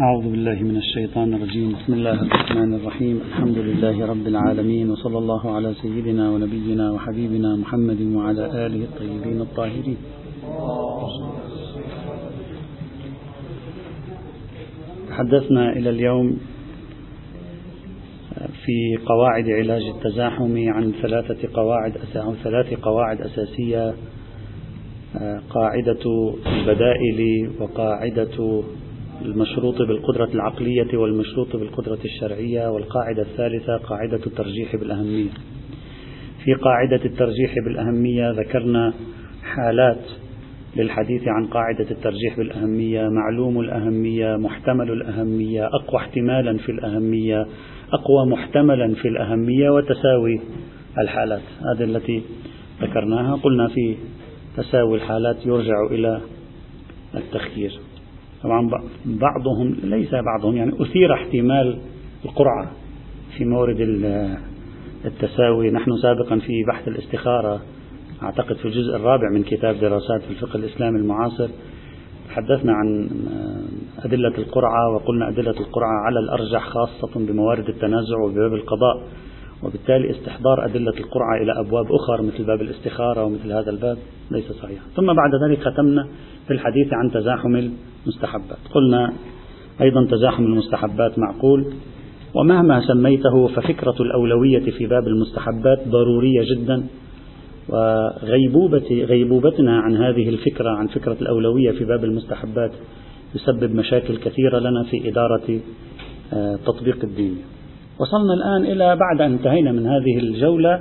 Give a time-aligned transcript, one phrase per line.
[0.00, 1.72] أعوذ بالله من الشيطان الرجيم.
[1.72, 3.20] بسم الله الرحمن الرحيم.
[3.28, 9.96] الحمد لله رب العالمين وصلى الله على سيدنا ونبينا وحبيبنا محمد وعلى آله الطيبين الطاهرين.
[15.08, 16.38] تحدثنا إلى اليوم
[18.64, 23.94] في قواعد علاج التزاحم عن ثلاثة قواعد أو ثلاث قواعد أساسية
[25.50, 26.04] قاعدة
[26.46, 28.62] البدائل وقاعدة
[29.22, 35.30] المشروط بالقدرة العقلية والمشروط بالقدرة الشرعية والقاعدة الثالثة قاعدة الترجيح بالأهمية.
[36.44, 38.92] في قاعدة الترجيح بالأهمية ذكرنا
[39.42, 40.00] حالات
[40.76, 47.46] للحديث عن قاعدة الترجيح بالأهمية، معلوم الأهمية، محتمل الأهمية، أقوى احتمالا في الأهمية،
[47.92, 50.40] أقوى محتملا في الأهمية وتساوي
[50.98, 52.22] الحالات، هذه التي
[52.82, 53.96] ذكرناها، قلنا في
[54.56, 56.20] تساوي الحالات يرجع إلى
[57.14, 57.80] التخيير.
[58.44, 58.70] طبعا
[59.06, 61.78] بعضهم ليس بعضهم يعني أثير احتمال
[62.24, 62.70] القرعة
[63.38, 63.80] في مورد
[65.04, 65.70] التساوي.
[65.70, 67.60] نحن سابقا في بحث الاستخارة
[68.22, 71.48] أعتقد في الجزء الرابع من كتاب دراسات في الفقه الإسلامي المعاصر
[72.28, 73.08] تحدثنا عن
[74.04, 79.02] أدلة القرعة وقلنا أدلة القرعة على الأرجح خاصة بموارد التنازع وبباب القضاء.
[79.64, 83.98] وبالتالي استحضار أدلة القرعة إلى أبواب أخرى مثل باب الاستخارة ومثل هذا الباب
[84.30, 84.82] ليس صحيحا.
[84.96, 86.06] ثم بعد ذلك ختمنا
[86.46, 88.58] في الحديث عن تزاحم المستحبات.
[88.74, 89.12] قلنا
[89.80, 91.64] أيضا تزاحم المستحبات معقول
[92.34, 96.86] ومهما سميته ففكرة الأولوية في باب المستحبات ضرورية جدا
[97.68, 102.72] وغيبوبة غيبوبتنا عن هذه الفكرة عن فكرة الأولوية في باب المستحبات
[103.34, 105.60] يسبب مشاكل كثيرة لنا في إدارة
[106.66, 107.36] تطبيق الدين.
[107.98, 110.80] وصلنا الآن إلى بعد أن انتهينا من هذه الجولة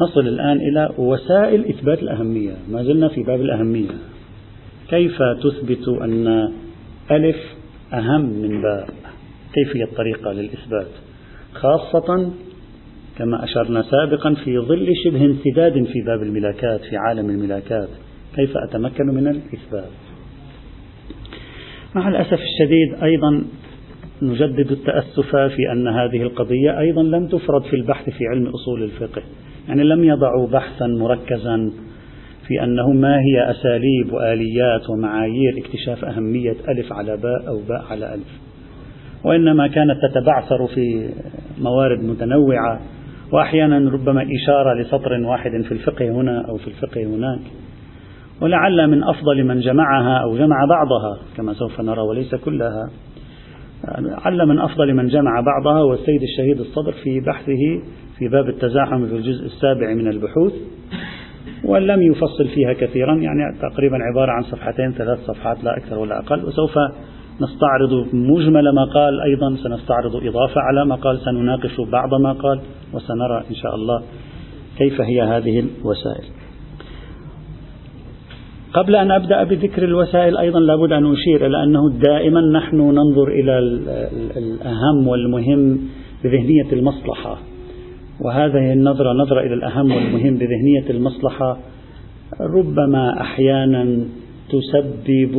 [0.00, 2.52] نصل الآن إلى وسائل إثبات الأهمية.
[2.70, 3.90] ما زلنا في باب الأهمية.
[4.88, 6.48] كيف تثبت أن
[7.10, 7.36] ألف
[7.92, 8.88] أهم من باء؟
[9.54, 10.90] كيف هي الطريقة للإثبات؟
[11.54, 12.30] خاصة
[13.18, 17.88] كما أشرنا سابقا في ظل شبه انسداد في باب الملاكات في عالم الملاكات.
[18.36, 19.90] كيف أتمكن من الإثبات؟
[21.94, 23.44] مع الأسف الشديد أيضا
[24.22, 29.22] نجدد التأسف في أن هذه القضية أيضا لم تفرض في البحث في علم أصول الفقه.
[29.68, 31.70] يعني لم يضعوا بحثا مركزا
[32.46, 38.14] في أنه ما هي أساليب وآليات ومعايير اكتشاف أهمية ألف على باء أو باء على
[38.14, 38.40] ألف.
[39.24, 41.10] وإنما كانت تتبعثر في
[41.60, 42.80] موارد متنوعة
[43.32, 47.40] وأحيانا ربما إشارة لسطر واحد في الفقه هنا أو في الفقه هناك.
[48.40, 52.90] ولعل من أفضل من جمعها أو جمع بعضها كما سوف نرى وليس كلها.
[53.98, 57.82] لعل من أفضل من جمع بعضها هو السيد الشهيد الصدر في بحثه
[58.18, 60.52] في باب التزاحم في الجزء السابع من البحوث
[61.64, 66.44] ولم يفصل فيها كثيرا يعني تقريبا عبارة عن صفحتين ثلاث صفحات لا أكثر ولا أقل
[66.44, 66.74] وسوف
[67.40, 72.60] نستعرض مجمل ما قال أيضا سنستعرض إضافة على ما قال سنناقش بعض ما قال
[72.92, 74.02] وسنرى إن شاء الله
[74.78, 76.24] كيف هي هذه الوسائل.
[78.74, 83.58] قبل أن أبدأ بذكر الوسائل أيضا لابد أن أشير إلى أنه دائما نحن ننظر إلى
[84.36, 85.78] الأهم والمهم
[86.24, 87.38] بذهنية المصلحة.
[88.20, 91.58] وهذه النظرة نظرة إلى الأهم والمهم بذهنية المصلحة.
[92.40, 93.98] ربما أحيانا
[94.48, 95.34] تسبب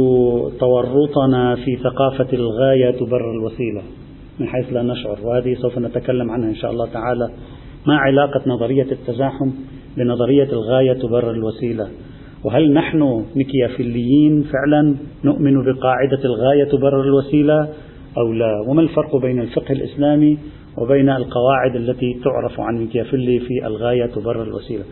[0.59, 3.81] تورطنا في ثقافة الغاية تبرر الوسيلة
[4.39, 5.17] من حيث لا نشعر.
[5.23, 7.29] وهذه سوف نتكلم عنها إن شاء الله تعالى
[7.87, 9.51] ما علاقة نظرية التزاحم
[9.97, 11.87] بنظرية الغاية تبرر الوسيلة.
[12.43, 17.67] وهل نحن مكيافيليين فعلا نؤمن بقاعدة الغاية تبرر الوسيلة
[18.17, 20.37] أو لا؟ وما الفرق بين الفقه الإسلامي
[20.77, 24.83] وبين القواعد التي تعرف عن ميكيافيلي في الغاية تبرر الوسيلة؟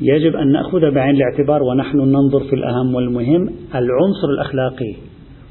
[0.00, 3.42] يجب أن نأخذ بعين الاعتبار ونحن ننظر في الأهم والمهم
[3.74, 4.94] العنصر الأخلاقي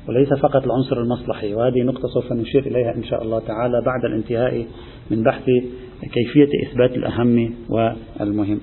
[0.09, 1.53] وليس فقط العنصر المصلحي.
[1.53, 4.65] وهذه نقطة سوف نشير إليها إن شاء الله تعالى بعد الانتهاء
[5.11, 5.45] من بحث
[6.13, 8.59] كيفية إثبات الأهم والمهم.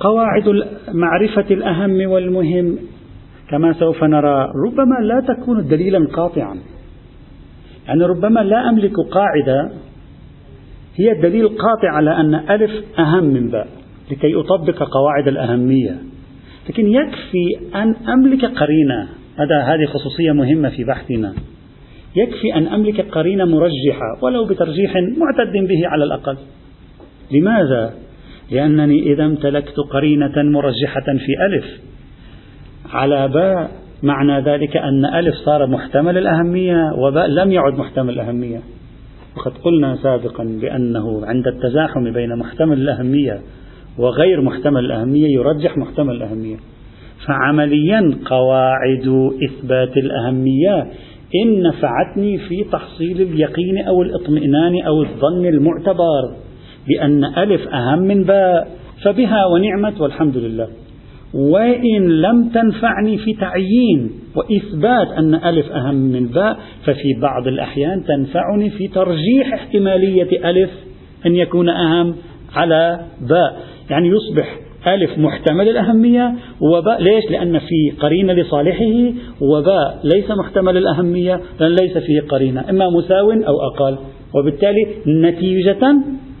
[0.00, 2.78] قواعد معرفة الأهم والمهم
[3.50, 4.52] كما سوف نرى.
[4.66, 6.58] ربما لا تكون دليلا قاطعا.
[7.88, 9.70] يعني ربما لا أملك قاعدة
[10.96, 13.68] هي الدليل القاطع على أن ألف أهم من باء
[14.10, 15.96] لكي أطبق قواعد الأهمية.
[16.68, 19.08] لكن يكفي أن أملك قرينة.
[19.36, 21.34] هذا هذه خصوصية مهمة في بحثنا.
[22.16, 26.36] يكفي أن أملك قرينة مرجحة ولو بترجيح معتد به على الأقل.
[27.32, 28.07] لماذا؟
[28.52, 31.64] لأنني إذا امتلكت قرينة مرجحة في ألف.
[32.92, 33.70] على باء
[34.02, 38.60] معنى ذلك أن ألف صار محتمل الأهمية وباء لم يعد محتمل الأهمية.
[39.36, 43.40] وقد قلنا سابقا بأنه عند التزاحم بين محتمل الأهمية
[43.98, 46.56] وغير محتمل الأهمية يرجح محتمل الأهمية.
[47.26, 50.86] فعمليا قواعد إثبات الأهمية
[51.44, 56.47] إن نفعتني في تحصيل اليقين أو الإطمئنان أو الظن المعتبر.
[56.88, 58.68] بأن ألف أهم من باء
[59.04, 60.68] فبها ونعمت والحمد لله.
[61.34, 68.70] وإن لم تنفعني في تعيين وإثبات أن ألف أهم من باء ففي بعض الأحيان تنفعني
[68.70, 70.70] في ترجيح احتمالية ألف
[71.26, 72.14] أن يكون أهم
[72.54, 73.60] على باء.
[73.90, 81.40] يعني يصبح ألف محتمل الأهمية وباء ليش؟ لأن في قرينة لصالحه وباء ليس محتمل الأهمية
[81.60, 83.98] لأن ليس فيه قرينة إما مساو أو أقل.
[84.34, 85.96] وبالتالي نتيجة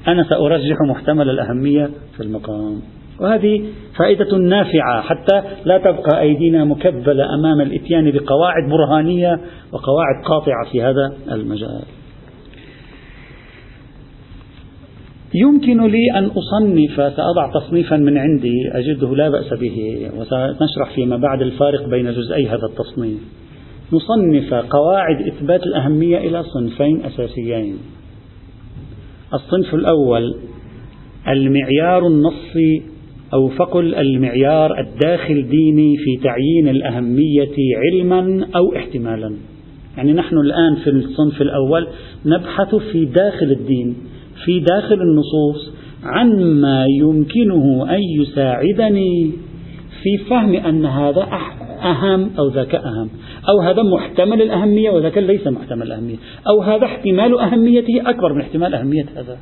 [0.08, 2.80] أنا سأرجح محتمل الأهمية في المقام.
[3.20, 3.64] وهذه
[3.98, 9.40] فائدة نافعة حتى لا تبقى أيدينا مكبلة أمام الإتيان بقواعد برهانية
[9.72, 11.82] وقواعد قاطعة في هذا المجال.
[15.34, 21.42] يمكن لي أن أصنف سأضع تصنيفا من عندي أجده لا بأس به وسنشرح فيما بعد
[21.42, 23.18] الفارق بين جزئي هذا التصنيف.
[23.92, 27.78] نصنف قواعد إثبات الأهمية إلى صنفين أساسيين.
[29.34, 30.34] الصنف الأول
[31.28, 32.82] المعيار النصي
[33.34, 39.36] أو فقل المعيار الداخل ديني في تعيين الأهمية علما أو احتمالا.
[39.96, 41.86] يعني نحن الآن في الصنف الأول
[42.26, 43.96] نبحث في داخل الدين
[44.44, 45.72] في داخل النصوص
[46.02, 49.32] عن ما يمكنه أن يساعدني
[50.02, 51.22] في فهم أن هذا
[51.82, 53.10] أهم أو ذاك أهم.
[53.48, 56.16] أو هذا محتمل الأهمية وذاك ليس محتمل الأهمية.
[56.50, 59.38] أو هذا احتمال أهميته أكبر من احتمال أهمية هذا.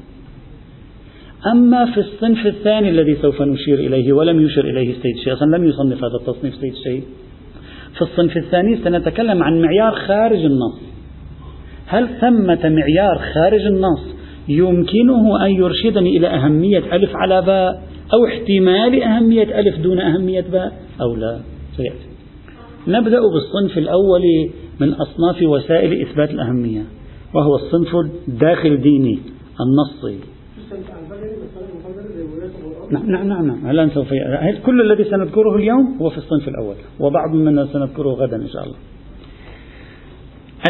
[1.52, 5.64] أما في الصنف الثاني الذي سوف نشير إليه ولم يشر إليه سيد شيء أصلا لم
[5.64, 7.02] يصنف هذا التصنيف سيد شيء
[7.94, 10.80] في الصنف الثاني سنتكلم عن معيار خارج النص.
[11.86, 14.16] هل ثمة معيار خارج النص
[14.48, 17.82] يمكنه أن يرشدني إلى أهمية ألف على باء
[18.14, 21.40] أو احتمال أهمية ألف دون أهمية باء أو لا؟
[21.76, 22.05] سيأتي.
[22.88, 24.22] نبدأ بالصنف الأول
[24.80, 26.84] من أصناف وسائل إثبات الأهمية
[27.34, 27.94] وهو الصنف
[28.28, 29.18] الداخل ديني
[29.60, 30.18] النصي
[32.90, 33.70] نعم نعم نعم, نعم.
[33.70, 34.08] الآن سوف
[34.66, 38.76] كل الذي سنذكره اليوم هو في الصنف الأول؟ وبعض مما سنذكره غدا إن شاء الله.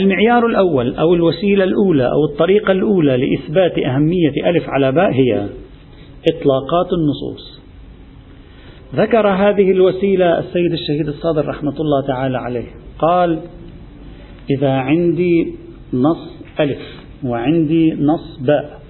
[0.01, 5.47] المعيار الأول أو الوسيلة الأولى أو الطريقة الأولى لإثبات أهمية ألف على باء هي
[6.29, 7.56] إطلاقات النصوص.
[8.95, 12.67] ذكر هذه الوسيلة السيد الشهيد الصادر رحمة الله تعالى عليه.
[12.99, 13.39] قال
[14.51, 15.55] إذا عندي
[15.93, 16.79] نص ألف
[17.25, 18.81] وعندي نص باء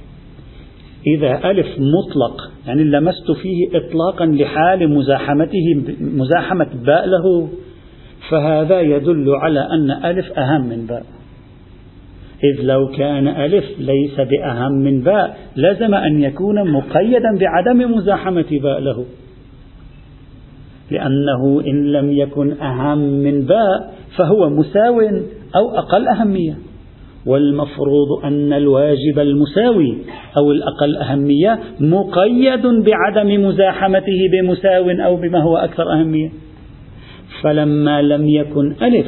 [1.07, 7.49] إذا ألف مطلق يعني لمست فيه إطلاقا لحال مزاحمته مزاحمة باء له
[8.31, 11.03] فهذا يدل على أن ألف أهم من باء.
[12.45, 18.81] إذ لو كان ألف ليس بأهم من باء لزم أن يكون مقيدا بعدم مزاحمة باء
[18.81, 19.05] له.
[20.91, 25.01] لأنه إن لم يكن أهم من باء فهو مساو
[25.57, 26.59] أو أقل أهمية.
[27.27, 29.99] والمفروض أن الواجب المساوي
[30.39, 36.31] أو الأقل أهمية مقيد بعدم مزاحمته بمساو أو بما هو أكثر أهمية.
[37.43, 39.07] فلما لم يكن ألف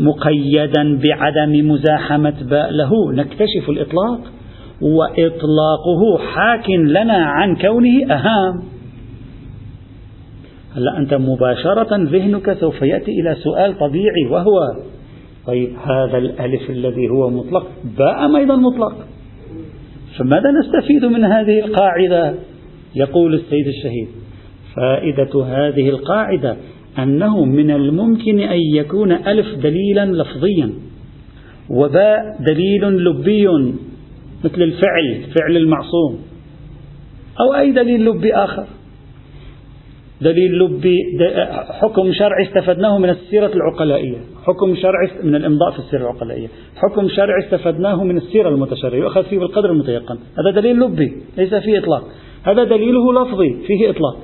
[0.00, 4.20] مقيدا بعدم مزاحمة باء له نكتشف الإطلاق.
[4.82, 8.62] وإطلاقه حاك لنا عن كونه أهام.
[10.76, 14.76] هلا أنت مباشرة ذهنك سوف يأتي إلى سؤال طبيعي وهو
[15.46, 17.66] طيب هذا الألف الذي هو مطلق
[17.98, 19.06] باء أيضا مطلق.
[20.18, 22.34] فماذا نستفيد من هذه القاعدة؟
[22.94, 24.08] يقول السيد الشهيد.
[24.76, 26.56] فائدة هذه القاعدة
[26.98, 30.72] أنه من الممكن أن يكون ألف دليلا لفظيا
[31.70, 33.48] وباء دليل لبي
[34.44, 36.18] مثل الفعل فعل المعصوم
[37.40, 38.66] أو أي دليل لبي آخر.
[40.20, 40.96] دليل لبي
[41.80, 44.18] حكم شرعي استفدناه من السيرة العقلائية.
[44.46, 46.48] حكم شرعي من الإمضاء في السيرة العقلائية.
[46.76, 48.94] حكم شرعي استفدناه من السيرة المتشرعة.
[48.94, 50.18] يؤخذ فيه بالقدر المتيقن.
[50.38, 52.02] هذا دليل لبي ليس فيه إطلاق.
[52.42, 54.16] هذا دليله لفظي فيه إطلاق.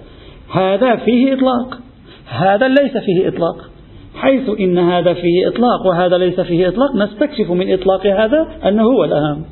[0.54, 1.78] هذا فيه إطلاق.
[2.28, 3.56] هذا ليس فيه إطلاق.
[4.14, 9.04] حيث إن هذا فيه إطلاق وهذا ليس فيه إطلاق نستكشف من إطلاق هذا أنه هو
[9.04, 9.44] الأهم.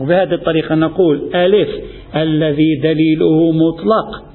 [0.00, 1.68] وبهذه الطريقة نقول ألف
[2.16, 4.29] الذي دليله مطلق.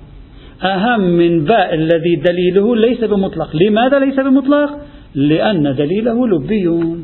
[0.63, 3.55] أهم من باء الذي دليله ليس بمطلق.
[3.55, 4.69] لماذا ليس بمطلق؟
[5.15, 6.95] لأن دليله لبي.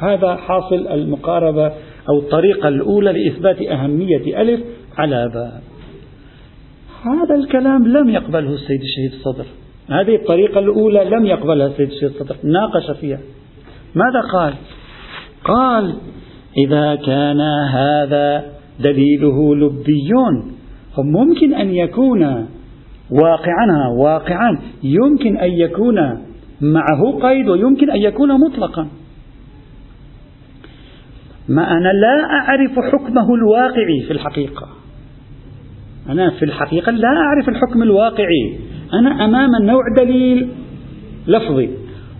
[0.00, 1.72] هذا حاصل المقاربة
[2.08, 4.60] أو الطريقة الأولى لإثبات أهمية ألف
[4.98, 5.62] على باء.
[7.02, 9.44] هذا الكلام لم يقبله السيد الشهيد الصدر.
[9.90, 12.36] هذه الطريقة الأولى لم يقبلها السيد الشهيد الصدر.
[12.44, 13.18] ناقش فيها.
[13.94, 14.54] ماذا قال؟
[15.44, 15.94] قال
[16.66, 17.40] إذا كان
[17.70, 18.44] هذا
[18.80, 20.10] دليله لبي.
[21.04, 22.22] ممكن أن يكون
[23.10, 24.58] واقعا واقعا.
[24.82, 25.96] يمكن أن يكون
[26.60, 28.88] معه قيد ويمكن أن يكون مطلقا.
[31.48, 34.68] ما أنا لا أعرف حكمه الواقعي في الحقيقة.
[36.08, 38.58] أنا في الحقيقة لا أعرف الحكم الواقعي.
[38.92, 40.48] أنا أمام نوع دليل
[41.26, 41.70] لفظي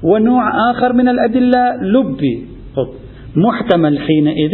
[0.03, 2.47] ونوع آخر من الأدلة لبي.
[3.37, 4.53] محتمل حينئذ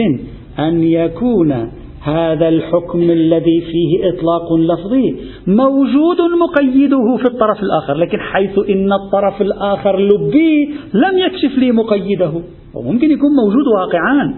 [0.59, 1.71] أن يكون
[2.05, 5.17] هذا الحكم الذي فيه إطلاق لفظي
[5.47, 12.33] موجود مقيده في الطرف الآخر لكن حيث إن الطرف الآخر لبي لم يكشف لي مقيده
[12.75, 14.35] وممكن يكون موجود واقعا.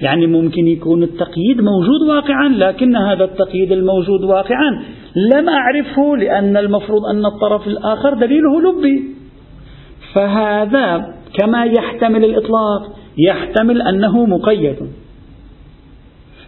[0.00, 4.82] يعني ممكن يكون التقييد موجود واقعا لكن هذا التقييد الموجود واقعا.
[5.34, 9.04] لم أعرفه لأن المفروض أن الطرف الآخر دليله لبي.
[10.14, 14.76] فهذا كما يحتمل الإطلاق يحتمل أنه مقيد.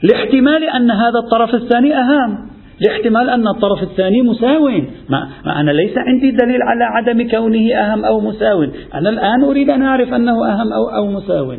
[0.02, 2.48] لاحتمال أن هذا الطرف الثاني أهم
[2.80, 4.68] لاحتمال أن الطرف الثاني مساو.
[5.08, 8.62] ما, ما أنا ليس عندي دليل على عدم كونه أهم أو مساو.
[8.94, 11.54] أنا الآن أريد أن أعرف أنه أهم أو, أو مساو.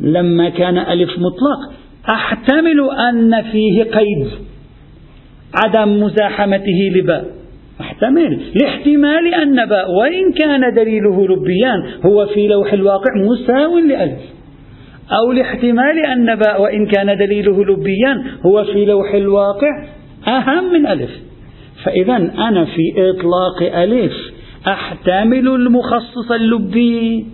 [0.00, 1.72] لما كان ألف مطلق
[2.10, 4.28] أحتمل أن فيه قيد.
[5.54, 7.24] عدم مزاحمته لباء.
[7.80, 8.40] أحتمل.
[8.62, 9.90] لاحتمال أن باء.
[9.90, 14.20] وإن كان دليله لبيان هو في لوح الواقع مساو لألف.
[15.12, 19.84] أو لاحتمال أن باء وإن كان دليله لبيا هو في لوح الواقع
[20.28, 21.10] أهم من ألف.
[21.84, 24.12] فإذا أنا في إطلاق ألف
[24.68, 27.26] أحتمل المخصص اللبي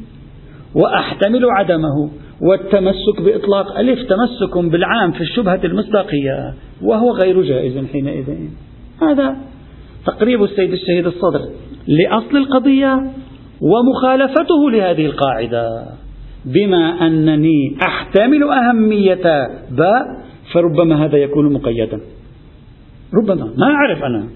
[0.74, 8.24] وأحتمل عدمه والتمسك بإطلاق ألف تمسك بالعام في الشبهة المصداقية وهو غير جائز حينئذ.
[9.02, 9.36] هذا
[10.06, 11.40] تقريب السيد الشهيد الصدر
[11.88, 13.10] لأصل القضية
[13.60, 15.86] ومخالفته لهذه القاعدة.
[16.46, 20.06] بما أنني أحتمل أهمية باء
[20.52, 22.00] فربما هذا يكون مقيدا.
[23.14, 24.26] ربما ما أعرف أنا.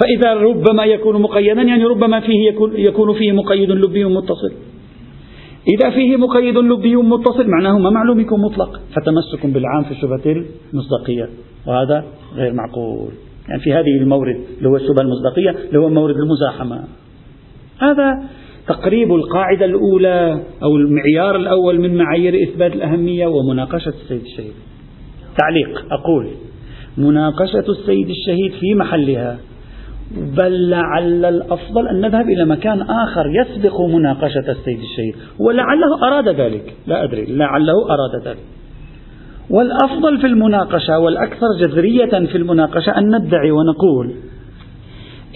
[0.00, 4.52] فإذا ربما يكون مقيدا يعني ربما فيه يكون, يكون فيه مقيد لبي متصل.
[5.68, 8.80] إذا فيه مقيد لبي متصل معناه ما معلوم يكون مطلق.
[8.96, 11.28] فتمسك بالعام في الشبهة المصداقية.
[11.66, 13.10] وهذا غير معقول.
[13.48, 16.84] يعني في هذه المورد اللي هو الشبهة المصداقية اللي هو مورد المزاحمة.
[17.78, 18.22] هذا
[18.68, 24.52] تقريب القاعدة الأولى أو المعيار الأول من معايير إثبات الأهمية ومناقشة السيد الشهيد.
[25.38, 25.92] تعليق.
[25.92, 26.28] أقول
[26.98, 29.38] مناقشة السيد الشهيد في محلها
[30.36, 36.74] بل لعل الأفضل أن نذهب إلى مكان آخر يسبق مناقشة السيد الشهيد ولعله أراد ذلك.
[36.86, 37.24] لا أدري.
[37.26, 38.44] لعله أراد ذلك.
[39.50, 44.14] والأفضل في المناقشة والأكثر جذرية في المناقشة أن ندعي ونقول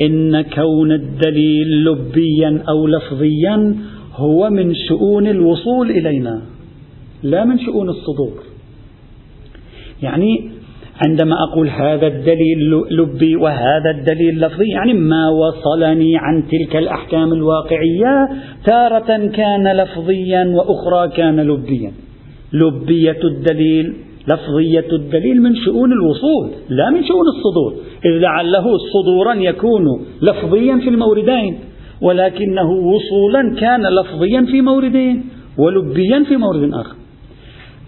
[0.01, 3.77] إن كون الدليل لبيا أو لفظيا
[4.15, 6.43] هو من شؤون الوصول إلينا
[7.23, 8.43] لا من شؤون الصدور.
[10.03, 10.51] يعني
[11.07, 18.29] عندما أقول هذا الدليل لبي وهذا الدليل لفظي يعني ما وصلني عن تلك الأحكام الواقعية
[18.65, 21.93] تارة كان لفظيا وأخرى كان لبيا.
[22.53, 23.95] لبية الدليل
[24.29, 27.85] لفظية الدليل من شؤون الوصول لا من شؤون الصدور.
[28.05, 29.85] إذ لعله صدورا يكون
[30.23, 31.59] لفظيا في الموردين
[32.01, 35.25] ولكنه وصولا كان لفظيا في موردين
[35.59, 36.97] ولبيا في مورد آخر.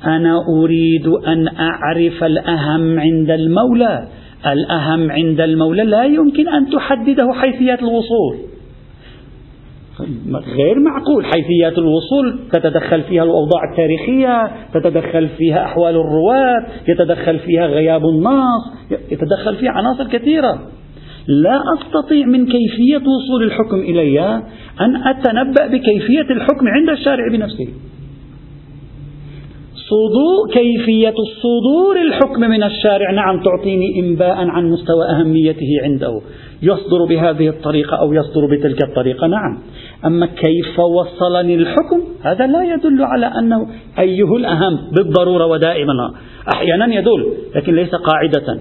[0.06, 4.08] أنا أريد أن أعرف الأهم عند المولى.
[4.46, 8.36] الأهم عند المولى لا يمكن أن تحدده حيثيات الوصول.
[10.56, 11.24] غير معقول.
[11.24, 18.62] حيثيات الوصول تتدخل فيها الأوضاع التاريخية تتدخل فيها أحوال الرواة يتدخل فيها غياب النص
[19.10, 20.58] يتدخل فيها عناصر كثيرة.
[21.28, 24.20] لا أستطيع من كيفية وصول الحكم إلي
[24.80, 27.68] أن أتنبأ بكيفية الحكم عند الشارع بنفسه.
[29.74, 33.10] صدور كيفية الصدور الحكم من الشارع.
[33.10, 36.20] نعم تعطيني إنباء عن مستوى أهميته عنده.
[36.64, 39.58] يصدر بهذه الطريقة أو يصدر بتلك الطريقة؟ نعم.
[40.04, 43.66] أما كيف وصلني الحكم؟ هذا لا يدل على أنه
[43.98, 45.92] أيه الأهم بالضرورة ودائما.
[46.54, 48.60] أحيانا يدل لكن ليس قاعدة.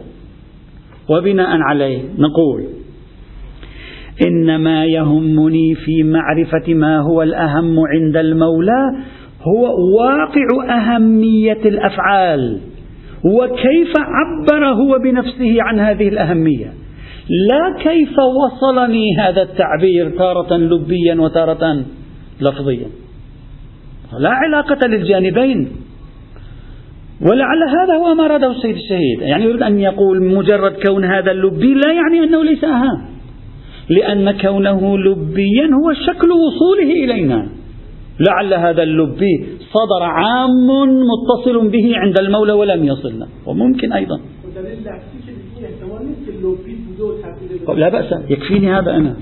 [1.10, 2.64] وبناء عليه نقول
[4.28, 8.92] إنما يهمني في معرفة ما هو الأهم عند المولى
[9.42, 12.60] هو واقع أهمية الأفعال
[13.26, 16.83] وكيف عبر هو بنفسه عن هذه الأهمية.
[17.30, 21.84] لا كيف وصلني هذا التعبير تارة لبيا وتارة
[22.42, 22.88] لفظيا؟
[24.20, 25.68] لا علاقة للجانبين.
[27.22, 29.22] ولعل هذا هو ما أراده السيد الشهيد.
[29.22, 33.06] يعني يريد أن يقول مجرد كون هذا اللبي لا يعني أنه ليس أهم
[33.90, 37.50] لأن كونه لبيا هو شكل وصوله إلينا.
[38.20, 40.68] لعل هذا اللبي صدر عام
[41.12, 43.28] متصل به عند المولى ولم يصلنا.
[43.46, 44.20] وممكن أيضا.
[47.76, 48.14] لا بأس.
[48.30, 49.16] يكفيني هذا أنا.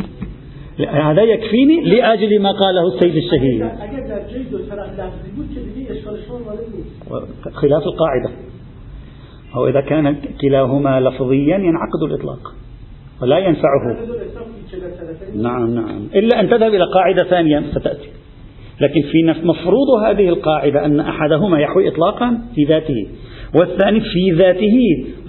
[0.80, 3.62] هذا يكفيني لأجل ما قاله السيد الشهيد.
[7.54, 8.30] خلاف القاعدة.
[9.56, 12.54] أو إذا كان كلاهما لفظيا ينعقد الإطلاق.
[13.22, 13.98] ولا ينفعه.
[15.36, 16.08] نعم نعم.
[16.16, 18.10] إلا أن تذهب إلى قاعدة ثانية ستأتي.
[18.82, 23.08] لكن في مفروض هذه القاعدة أن أحدهما يحوي إطلاقا في ذاته.
[23.55, 24.77] والثاني في ذاته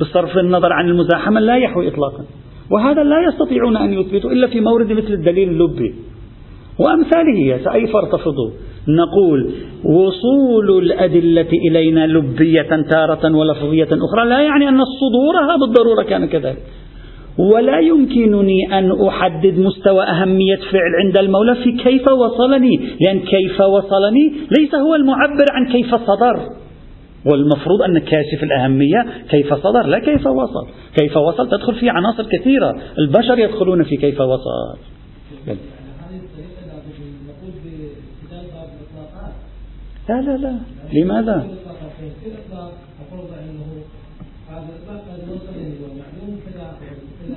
[0.00, 2.24] بصرف النظر عن المزاحمة لا يحوي إطلاقا.
[2.70, 5.94] وهذا لا يستطيعون أن يثبتوا إلا في مورد مثل الدليل اللبي.
[6.78, 8.50] وأمثاله سأيفر تفرضوا
[8.88, 9.52] نقول
[9.84, 16.62] وصول الأدلة إلينا لبية تارة ولفظية أخرى لا يعني أن صدورها بالضرورة كان كذلك.
[17.38, 24.32] ولا يمكنني أن أحدد مستوى أهمية فعل عند المولى في كيف وصلني لأن كيف وصلني
[24.58, 26.61] ليس هو المعبر عن كيف صدر.
[27.24, 30.68] والمفروض أن كاشف الأهمية كيف صدر لا كيف وصل.
[30.96, 32.76] كيف وصل تدخل في عناصر كثيرة.
[32.98, 34.78] البشر يدخلون في كيف وصل.
[40.08, 40.58] لا لا لا.
[40.92, 41.48] لماذا؟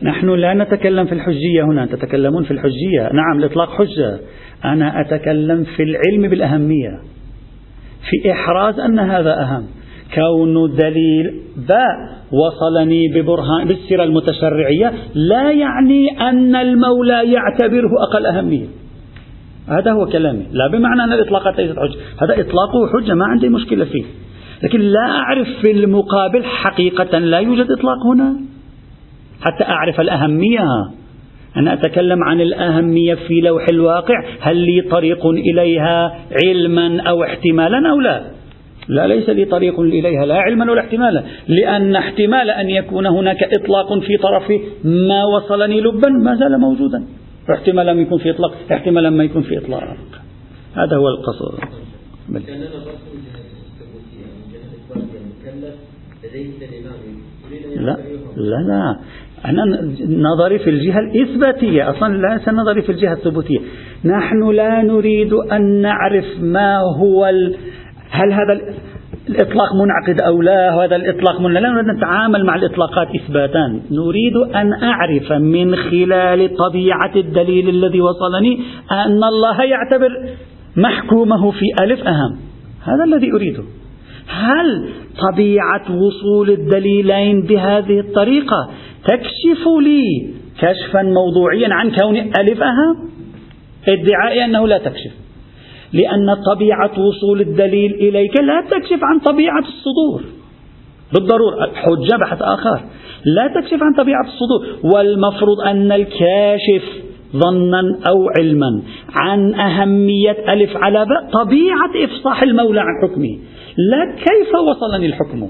[0.04, 1.86] نحن لا نتكلم في الحجية هنا.
[1.86, 3.14] تتكلمون في الحجية.
[3.14, 4.20] نعم الإطلاق حجة.
[4.66, 7.15] أنا أتكلم في العلم بالأهمية.
[8.10, 9.64] في إحراز أن هذا أهم.
[10.16, 18.66] كون دليل باء وصلني ببرهان بالسيرة المتشرعية لا يعني أن المولى يعتبره أقل أهمية.
[19.68, 20.46] هذا هو كلامي.
[20.52, 22.00] لا بمعنى أن الإطلاقات ليست حجة.
[22.22, 24.04] هذا إطلاقه حجة ما عندي مشكلة فيه.
[24.64, 28.36] لكن لا أعرف في المقابل حقيقة لا يوجد إطلاق هنا.
[29.42, 30.68] حتى أعرف الأهمية.
[31.58, 38.00] أنا أتكلم عن الأهمية في لوح الواقع هل لي طريق إليها علما أو احتمالا أو
[38.00, 38.36] لا؟
[38.88, 44.00] لا ليس لي طريق إليها لا علما ولا احتمالا لأن احتمال أن يكون هناك إطلاق
[44.00, 44.52] في طرف
[44.84, 47.08] ما وصلني لبا ما زال موجودا.
[47.54, 49.98] احتمال أن يكون في إطلاق احتمال ما يكون في إطلاق.
[50.76, 51.60] هذا هو القصد.
[57.76, 57.98] لا
[58.36, 59.00] لا لا.
[59.46, 59.64] أنا
[60.08, 63.60] نظري في الجهة الإثباتية أصلا ليس نظري في الجهة الثبوتية.
[64.06, 67.56] نحن لا نريد أن نعرف ما هو ال...
[68.10, 68.62] هل هذا
[69.30, 73.80] الإطلاق منعقد أو لا هذا الإطلاق من لا نريد أن نتعامل مع الإطلاقات إثباتا.
[73.92, 78.60] نريد أن أعرف من خلال طبيعة الدليل الذي وصلني
[78.92, 80.10] أن الله يعتبر
[80.78, 82.38] محكومه في ألف أهم.
[82.84, 83.64] هذا الذي أريده.
[84.28, 84.90] هل
[85.32, 88.70] طبيعة وصول الدليلين بهذه الطريقة
[89.08, 93.10] تكشف لي كشفا موضوعيا عن كون ألف أهم
[93.88, 95.12] ادعائي أنه لا تكشف.
[95.94, 100.24] لأن طبيعة وصول الدليل إليك لا تكشف عن طبيعة الصدور.
[101.14, 102.82] بالضرورة حجة بحث آخر.
[103.26, 104.94] لا تكشف عن طبيعة الصدور.
[104.96, 108.82] والمفروض أن الكاشف ظنا أو علما
[109.16, 113.40] عن أهمية ألف على باء طبيعة إفصاح المولى عن حكمه.
[113.78, 115.48] لا كيف وصلني الحكم؟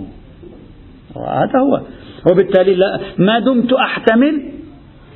[1.16, 1.82] هذا هو.
[2.32, 4.56] وبالتالي لا ما دمت أحتمل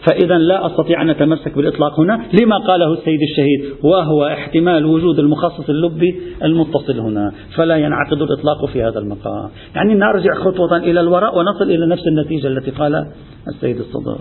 [0.07, 5.69] فإذا لا أستطيع أن أتمسك بالإطلاق هنا لما قاله السيد الشهيد وهو احتمال وجود المخصص
[5.69, 9.49] اللبي المتصل هنا فلا ينعقد الإطلاق في هذا المقام.
[9.75, 13.05] يعني نرجع خطوة إلى الوراء ونصل إلى نفس النتيجة التي قال
[13.47, 14.17] السيد الصدر.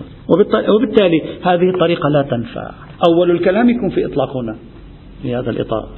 [0.68, 2.70] وبالتالي هذه الطريقة لا تنفع.
[3.08, 4.56] أول الكلام يكون في إطلاق هنا
[5.22, 5.88] في هذا الإطار.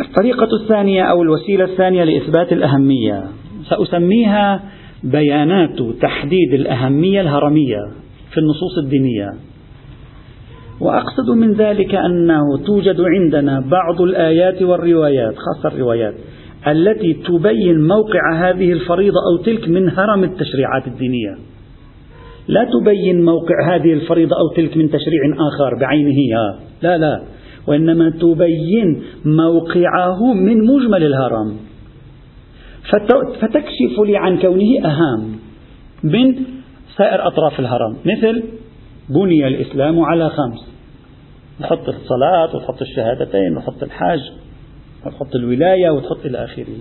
[0.00, 3.24] الطريقة الثانية أو الوسيلة الثانية لإثبات الأهمية
[3.68, 4.60] سأسميها
[5.04, 7.80] بيانات تحديد الأهمية الهرمية
[8.32, 9.30] في النصوص الدينية.
[10.80, 16.14] وأقصد من ذلك أنه توجد عندنا بعض الآيات والروايات خاصة الروايات
[16.66, 21.36] التي تبين موقع هذه الفريضة أو تلك من هرم التشريعات الدينية.
[22.48, 26.16] لا تبين موقع هذه الفريضة أو تلك من تشريع آخر بعينه
[26.82, 27.22] لا لا.
[27.66, 31.56] وإنما تبين موقعه من مجمل الهرم.
[33.40, 35.38] فتكشف لي عن كونه أهم
[36.04, 36.34] من
[36.96, 38.42] سائر أطراف الهرم مثل
[39.08, 40.70] بني الإسلام على خمس.
[41.60, 44.20] نحط الصلاة وتحط الشهادتين وتحط الحج
[45.06, 46.78] وتحط الولاية وتحط إلى آخره.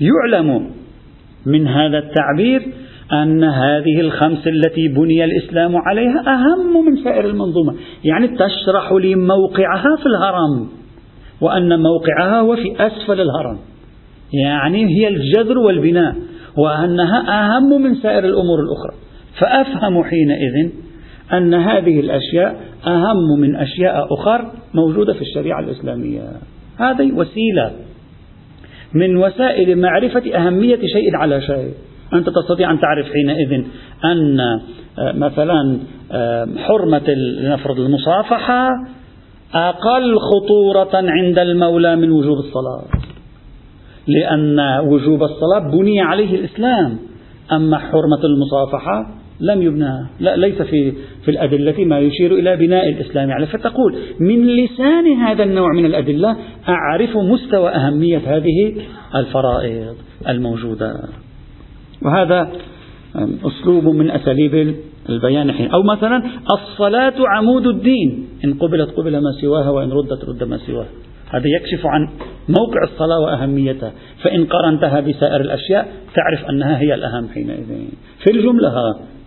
[0.00, 0.70] يعلم
[1.46, 2.62] من هذا التعبير
[3.12, 7.74] أن هذه الخمس التي بني الإسلام عليها أهم من سائر المنظومة.
[8.04, 10.68] يعني تشرح لي موقعها في الهرم
[11.40, 13.58] وأن موقعها هو في أسفل الهرم.
[14.32, 16.14] يعني هي الجذر والبناء
[16.58, 18.94] وأنها أهم من سائر الأمور الأخرى.
[19.40, 20.70] فأفهم حينئذ
[21.32, 26.22] أن هذه الأشياء أهم من أشياء أخرى موجودة في الشريعة الإسلامية.
[26.78, 27.72] هذه وسيلة
[28.94, 31.74] من وسائل معرفة أهمية شيء على شيء.
[32.12, 33.64] أنت تستطيع أن تعرف حينئذ
[34.04, 34.40] أن
[34.98, 35.78] آه، مثلا
[36.12, 37.10] آه، حرمة
[37.40, 38.68] لنفرض المصافحة
[39.54, 43.03] أقل خطورة عند المولى من وجوب الصلاة.
[44.06, 46.98] لأن وجوب الصلاة بني عليه الإسلام.
[47.52, 50.92] أما حرمة المصافحة لم يبنى لا ليس في
[51.24, 53.46] في الأدلة ما يشير إلى بناء الإسلام عليه.
[53.46, 56.36] فتقول من لسان هذا النوع من الأدلة
[56.68, 58.74] أعرف مستوى أهمية هذه
[59.14, 59.94] الفرائض
[60.28, 60.92] الموجودة.
[62.02, 62.52] وهذا
[63.44, 64.74] أسلوب من أساليب
[65.08, 65.70] البيان حين.
[65.70, 68.28] أو مثلا الصلاة عمود الدين.
[68.44, 70.88] إن قبلت قبل ما سواها وإن ردت رد ما سواها.
[71.34, 72.08] هذا يكشف عن
[72.48, 73.92] موقع الصلاة وأهميتها.
[74.22, 77.66] فإن قارنتها بسائر الأشياء تعرف أنها هي الأهم حينئذ.
[78.24, 78.72] في الجملة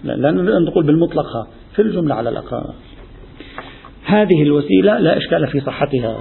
[0.04, 2.74] لا نقول بالمطلق في الجملة على الأقل.
[4.06, 6.18] هذه الوسيلة لا إشكال في صحتها.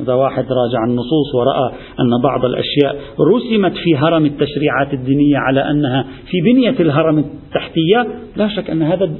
[0.00, 6.02] إذا واحد راجع النصوص ورأى أن بعض الأشياء رسمت في هرم التشريعات الدينية على أنها
[6.02, 9.10] في بنية الهرم التحتية لا شك أن هذا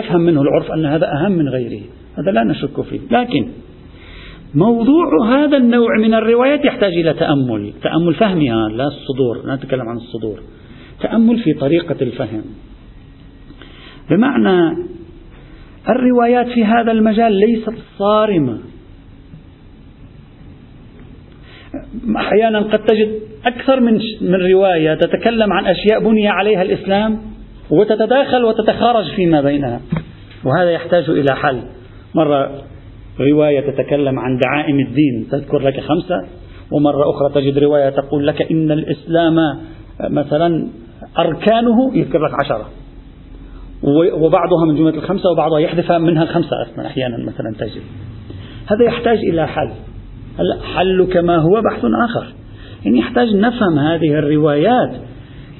[0.00, 1.80] يفهم منه العرف أن هذا أهم من غيره.
[2.18, 3.00] هذا لا نشك فيه.
[3.10, 3.48] لكن
[4.54, 7.72] موضوع هذا النوع من الروايات يحتاج إلى تأمل.
[7.82, 10.40] تأمل فهمها لا الصدور لا نتكلم عن الصدور.
[11.00, 12.44] تأمل في طريقة الفهم.
[14.10, 14.76] بمعنى
[15.88, 18.58] الروايات في هذا المجال ليست صارمة.
[22.16, 27.20] أحيانا قد تجد أكثر من من رواية تتكلم عن أشياء بني عليها الإسلام
[27.70, 29.80] وتتداخل وتتخارج فيما بينها.
[30.44, 31.62] وهذا يحتاج إلى حل.
[32.14, 32.62] مرة
[33.20, 35.28] رواية تتكلم عن دعائم الدين.
[35.30, 36.16] تذكر لك خمسة.
[36.72, 39.36] ومرة أخرى تجد رواية تقول لك إن الإسلام
[40.10, 40.68] مثلا
[41.18, 42.68] أركانه يذكر لك عشرة.
[44.12, 47.82] وبعضها من جملة الخمسة وبعضها يحذف منها الخمسة أصلا أحيانا مثلا تجد.
[48.66, 49.70] هذا يحتاج إلى حل.
[50.38, 52.26] هلا حل كما هو بحث آخر.
[52.84, 54.90] يعني يحتاج نفهم هذه الروايات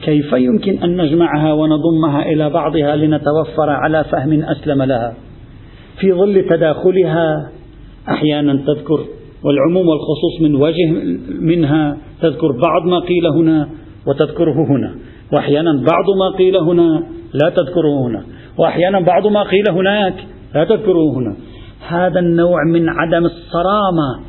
[0.02, 5.14] كيف يمكن أن نجمعها ونضمها إلى بعضها لنتوفر على فهم أسلم لها؟
[6.00, 7.50] في ظل تداخلها
[8.08, 9.00] أحيانا تذكر
[9.44, 10.92] والعموم والخصوص من وجه
[11.40, 13.68] منها تذكر بعض ما قيل هنا
[14.06, 14.94] وتذكره هنا.
[15.32, 18.22] وأحيانا بعض ما قيل هنا لا تذكره هنا.
[18.58, 20.14] وأحيانا بعض ما قيل هناك
[20.54, 21.36] لا تذكره هنا.
[21.88, 24.20] هذا النوع من عدم الصرامة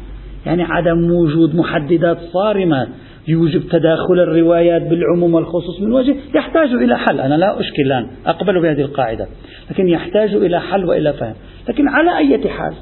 [0.45, 2.87] يعني عدم وجود محددات صارمة.
[3.27, 7.19] يوجب تداخل الروايات بالعموم والخصوص من وجه يحتاج إلى حل.
[7.19, 9.27] أنا لا أشكل الآن أقبل بهذه القاعدة.
[9.71, 11.33] لكن يحتاج إلى حل وإلى فهم.
[11.69, 12.73] لكن على أي حال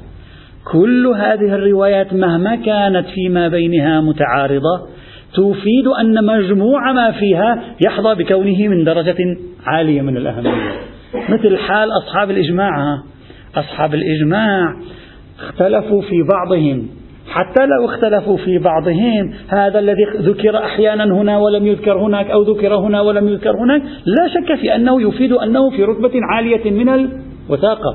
[0.72, 4.86] كل هذه الروايات مهما كانت فيما بينها متعارضة
[5.34, 9.16] تفيد أن مجموع ما فيها يحظى بكونه من درجة
[9.66, 10.72] عالية من الأهمية.
[11.28, 12.98] مثل حال أصحاب الإجماع.
[13.56, 14.74] أصحاب الإجماع
[15.38, 16.99] اختلفوا في بعضهم.
[17.30, 22.74] حتى لو اختلفوا في بعضهم هذا الذي ذكر أحيانا هنا ولم يذكر هناك أو ذكر
[22.74, 27.94] هنا ولم يذكر هناك لا شك في أنه يفيد أنه في رتبة عالية من الوثاقة.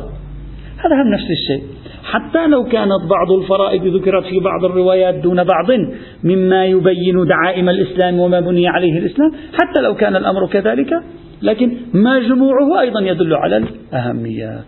[0.77, 1.63] هذا هم نفس الشيء.
[2.03, 5.65] حتى لو كانت بعض الفرائض ذكرت في بعض الروايات دون بعض
[6.23, 10.89] مما يبين دعائم الإسلام وما بني عليه الإسلام حتى لو كان الأمر كذلك
[11.41, 14.59] لكن مجموعه أيضا يدل على الأهمية.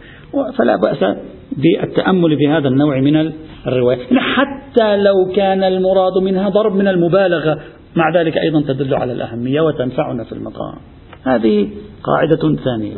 [0.58, 1.18] فلا بأس
[1.58, 3.34] بالتأمل بهذا النوع من
[3.68, 7.60] الرواية حتى لو كان المراد منها ضرب من المبالغة
[7.96, 10.78] مع ذلك أيضا تدل على الأهمية وتنفعنا في المقام
[11.24, 11.70] هذه
[12.04, 12.96] قاعدة ثانية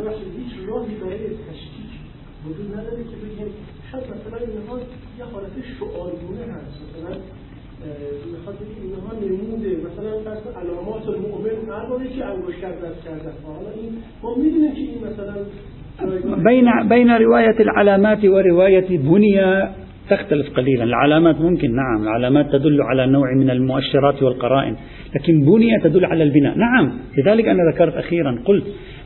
[16.44, 19.70] بين بين رواية العلامات ورواية بنية
[20.10, 20.84] تختلف قليلا.
[20.84, 22.02] العلامات ممكن نعم.
[22.02, 24.76] العلامات تدل على نوع من المؤشرات والقرائن
[25.14, 26.58] لكن بنية تدل على البناء.
[26.58, 26.92] نعم.
[27.18, 28.64] لذلك أنا ذكرت أخيرا قلت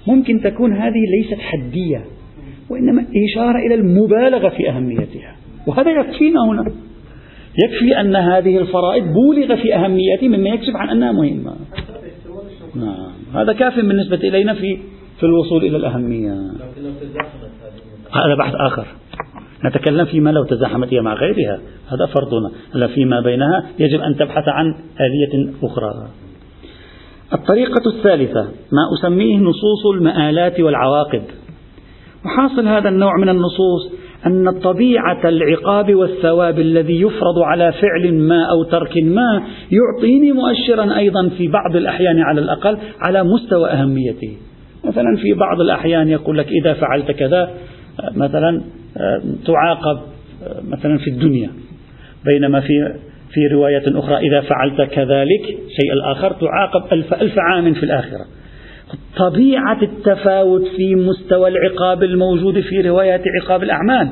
[0.08, 2.04] ممكن تكون هذه ليست حدية
[2.70, 6.72] وإنما إشارة إلى المبالغة في أهميتها وهذا يكفينا هنا.
[7.64, 11.52] يكفي أن هذه الفرائض بولغ في أهميتها مما يكشف عن أنها مهمة.
[12.74, 13.12] نعم.
[13.34, 14.78] هذا كاف بالنسبة إلينا في
[15.20, 16.32] في الوصول إلى الأهمية.
[18.12, 18.86] هذا بحث آخر.
[19.64, 21.60] نتكلم فيما لو تزاحمت هي مع غيرها.
[21.88, 22.50] هذا فرضنا.
[22.74, 26.08] هلا فيما بينها يجب أن تبحث عن آلية أخرى.
[27.32, 31.22] الطريقة الثالثة ما أسميه نصوص المآلات والعواقب.
[32.24, 33.92] وحاصل هذا النوع من النصوص
[34.26, 41.28] أن طبيعة العقاب والثواب الذي يفرض على فعل ما أو ترك ما يعطيني مؤشرا أيضا
[41.28, 44.36] في بعض الأحيان على الأقل على مستوى أهميته.
[44.84, 47.50] مثلا في بعض الأحيان يقول لك إذا فعلت كذا
[48.14, 48.62] مثلا
[49.46, 50.00] تعاقب
[50.68, 51.50] مثلا في الدنيا.
[52.24, 52.94] بينما في
[53.30, 58.26] في رواية أخرى إذا فعلت كذلك شيء الآخر تعاقب ألف ألف عام في الآخرة.
[59.16, 64.08] طبيعة التفاوت في مستوى العقاب الموجود في روايات عقاب الأعمال.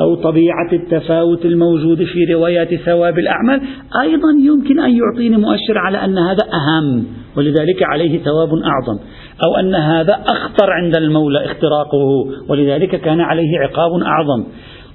[0.00, 3.60] أو طبيعة التفاوت الموجود في روايات ثواب الأعمال
[4.00, 8.98] أيضا يمكن أن يعطيني مؤشر على أن هذا أهم ولذلك عليه ثواب أعظم.
[9.44, 14.44] أو أن هذا أخطر عند المولى اختراقه ولذلك كان عليه عقاب أعظم.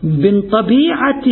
[0.03, 1.23] من طبيعة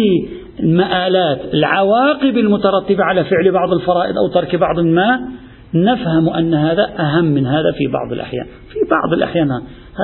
[0.59, 5.19] المآلات العواقب المترتبة على فعل بعض الفرائض أو ترك بعض ما
[5.73, 8.45] نفهم أن هذا أهم من هذا في بعض الأحيان.
[8.45, 9.49] في بعض الأحيان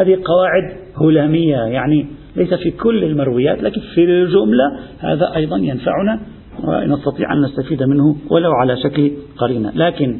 [0.01, 0.63] هذه قواعد
[1.01, 6.19] هلامية يعني ليس في كل المرويات لكن في الجملة هذا أيضا ينفعنا
[6.63, 9.71] ونستطيع أن نستفيد منه ولو على شكل قرينة.
[9.75, 10.17] لكن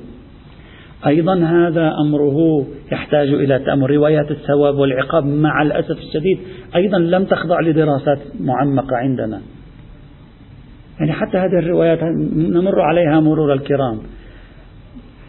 [1.08, 3.89] أيضا هذا أمره يحتاج إلى تأمل.
[3.89, 6.39] روايات الثواب والعقاب مع الأسف الشديد
[6.76, 9.41] أيضا لم تخضع لدراسات معمقة عندنا.
[10.99, 11.99] يعني حتى هذه الروايات
[12.36, 13.99] نمر عليها مرور الكرام.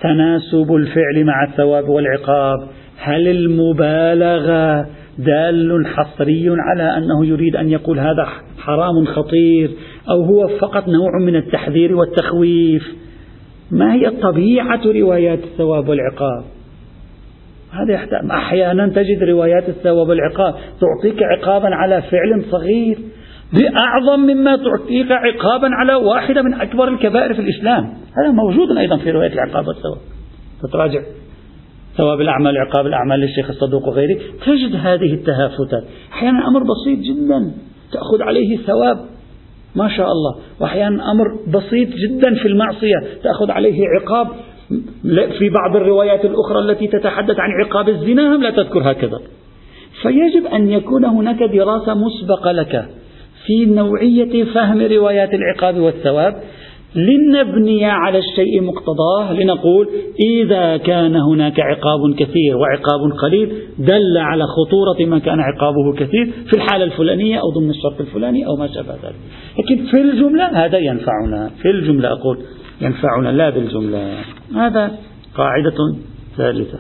[0.01, 2.69] تناسب الفعل مع الثواب والعقاب.
[2.99, 4.87] هل المبالغة
[5.19, 8.27] دال حصري على أنه يريد أن يقول هذا
[8.59, 9.71] حرام خطير
[10.11, 12.83] أو هو فقط نوع من التحذير والتخويف.
[13.71, 16.45] ما هي طبيعة روايات الثواب والعقاب؟
[17.73, 18.01] هذا
[18.31, 22.99] أحيانا تجد روايات الثواب والعقاب تعطيك عقابا على فعل صغير
[23.53, 27.85] بأعظم مما تعطيك عقابا على واحدة من أكبر الكبائر في الإسلام.
[27.85, 29.99] هذا موجود أيضا في رواية العقاب والثواب.
[30.63, 31.01] تتراجع؟
[31.97, 34.21] ثواب الأعمال عقاب الأعمال للشيخ الصدوق وغيره.
[34.47, 35.85] تجد هذه التهافتات.
[36.13, 37.53] أحيانا أمر بسيط جدا.
[37.93, 38.99] تأخذ عليه ثواب.
[39.77, 40.37] ما شاء الله.
[40.61, 42.97] وأحيانا أمر بسيط جدا في المعصية.
[43.23, 44.29] تأخذ عليه عقاب.
[45.39, 49.21] في بعض الروايات الأخرى التي تتحدث عن عقاب الزنا هم لا تذكر هكذا.
[50.03, 52.89] فيجب أن يكون هناك دراسة مسبقة لك
[53.47, 56.35] في نوعية فهم روايات العقاب والثواب.
[56.97, 59.89] لنبني على الشيء مقتضاه لنقول
[60.21, 66.57] إذا كان هناك عقاب كثير وعقاب قليل دل على خطورة ما كان عقابه كثير في
[66.57, 69.15] الحالة الفلانية أو ضمن الشرط الفلاني أو ما شابه ذلك.
[69.59, 71.51] لكن في الجملة هذا ينفعنا.
[71.63, 72.39] في الجملة أقول
[72.81, 74.19] ينفعنا لا بالجملة.
[74.57, 74.91] هذا
[75.35, 75.97] قاعدة
[76.37, 76.79] ثالثة.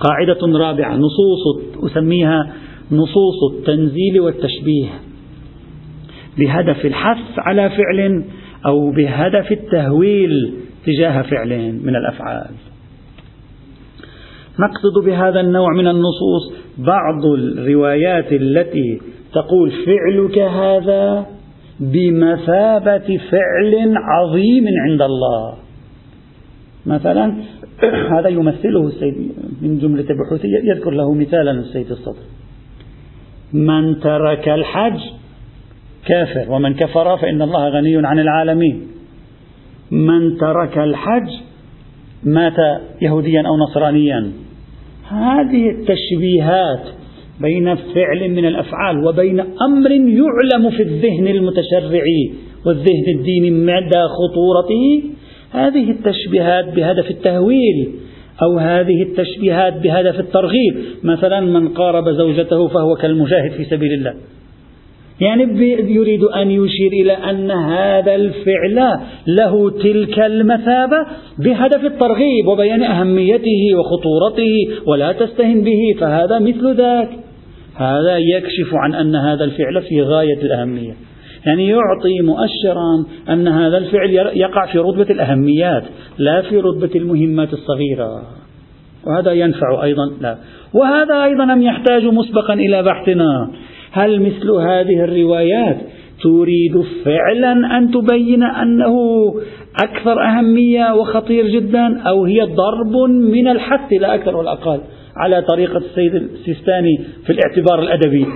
[0.00, 0.96] قاعدة رابعة.
[0.96, 2.52] نصوص أسميها
[2.92, 4.88] نصوص التنزيل والتشبيه.
[6.38, 8.24] بهدف الحث على فعل
[8.66, 10.54] أو بهدف التهويل
[10.86, 12.50] تجاه فعل من الأفعال.
[14.60, 19.00] نقصد بهذا النوع من النصوص بعض الروايات التي
[19.32, 21.26] تقول فعلك هذا
[21.80, 25.54] بمثابة فعل عظيم عند الله.
[26.86, 27.34] مثلا
[28.18, 32.22] هذا يمثله السيد من جملة بحوثية يذكر له مثالا السيد الصدر
[33.52, 35.00] من ترك الحج
[36.08, 38.82] كافر ومن كفر فإن الله غني عن العالمين.
[39.90, 41.30] من ترك الحج
[42.24, 44.32] مات يهوديا أو نصرانيا.
[45.08, 46.84] هذه التشبيهات
[47.40, 52.30] بين فعل من الأفعال وبين أمر يعلم في الذهن المتشرعي
[52.66, 55.02] والذهن الديني مدى خطورته
[55.50, 57.88] هذه التشبيهات بهدف التهويل
[58.42, 60.74] أو هذه التشبيهات بهدف الترغيب.
[61.02, 64.14] مثلا من قارب زوجته فهو كالمجاهد في سبيل الله.
[65.20, 65.42] يعني
[65.92, 70.96] يريد أن يشير إلى أن هذا الفعل له تلك المثابة
[71.38, 77.08] بهدف الترغيب وبيان أهميته وخطورته ولا تستهن به فهذا مثل ذاك.
[77.76, 80.92] هذا يكشف عن أن هذا الفعل في غاية الأهمية.
[81.46, 85.84] يعني يعطي مؤشرا أن هذا الفعل يقع في رتبة الأهميات
[86.18, 88.22] لا في رتبة المهمات الصغيرة.
[89.06, 90.36] وهذا ينفع أيضا لا.
[90.74, 93.50] وهذا أيضا لم يحتاج مسبقا إلى بحثنا.
[93.96, 95.76] هل مثل هذه الروايات
[96.22, 98.94] تريد فعلا أن تبين أنه
[99.82, 104.80] أكثر أهمية وخطير جدا أو هي ضرب من الحث لا أكثر ولا أقل
[105.16, 108.26] على طريقة السيد السيستاني في الاعتبار الأدبي؟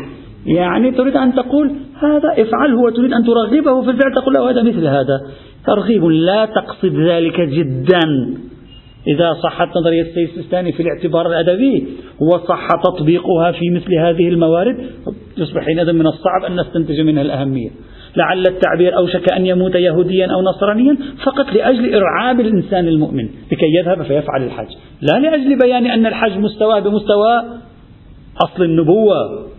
[0.46, 1.70] يعني تريد أن تقول
[2.02, 5.20] هذا افعله وتريد أن ترغبه في الفعل تقول له هذا مثل هذا.
[5.66, 8.00] ترغيب لا تقصد ذلك جدا.
[9.06, 11.86] إذا صحت نظرية السيستاني في الاعتبار الأدبي
[12.20, 14.76] وصح تطبيقها في مثل هذه الموارد
[15.38, 17.70] يصبح حينئذ من الصعب أن نستنتج منها الأهمية.
[18.16, 24.02] لعل التعبير أوشك أن يموت يهوديا أو نصرانيا فقط لأجل إرعاب الإنسان المؤمن لكي يذهب
[24.02, 24.68] فيفعل الحج
[25.02, 27.42] لا لأجل بيان أن الحج مستوى بمستوى
[28.44, 29.50] أصل النبوة.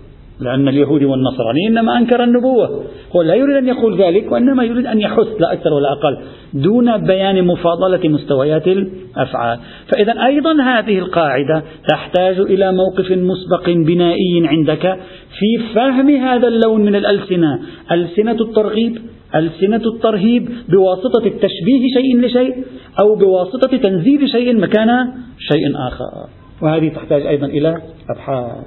[0.42, 2.84] لأن اليهودي والنصراني إنما أنكر النبوة.
[3.16, 6.18] هو لا يريد أن يقول ذلك وإنما يريد أن يحث لا أكثر ولا أقل
[6.54, 9.60] دون بيان مفاضلة مستويات الأفعال.
[9.92, 15.00] فإذا أيضا هذه القاعدة تحتاج إلى موقف مسبق بنائي عندك
[15.40, 17.60] في فهم هذا اللون من الألسنة.
[17.92, 18.98] ألسنة الترغيب
[19.36, 22.64] ألسنة الترهيب بواسطة التشبيه شيء لشيء
[23.02, 26.30] أو بواسطة تنزيل شيء مكان شيء آخر.
[26.62, 28.66] وهذه تحتاج أيضا إلى أبحاث.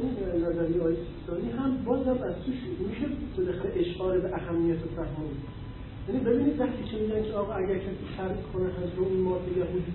[6.09, 9.51] یعنی ببینید وقتی که میگن که آقا اگر کسی خرج کنه از رو این ماده
[9.59, 9.93] یهودی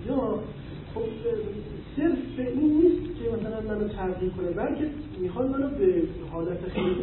[0.94, 1.00] خب
[1.96, 4.84] صرف به این نیست که مثلا منو تغییر کنه بلکه
[5.22, 6.02] میخواد منو به
[6.32, 6.94] حالت خیلی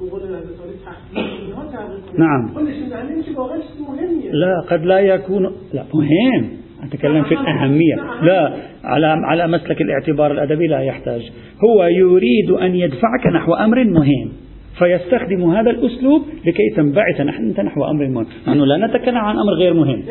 [0.00, 2.20] به قول حضرت علی اینها تغییر کنه.
[2.20, 2.68] نعم.
[2.68, 4.30] نشون دهنده که واقعا چیز مهمیه.
[4.32, 5.42] لا قد لا يكون
[5.74, 6.50] لا مهم.
[6.82, 11.32] أتكلم في الأهمية لا على على مسلك الاعتبار الأدبي لا يحتاج.
[11.64, 14.43] هو يريد أن يدفعك نحو أمر مهم.
[14.78, 17.20] فيستخدم هذا الأسلوب لكي تنبعث.
[17.20, 20.02] نحن نحو أمر مهم نحن لا نتكلم عن أمر غير مهم.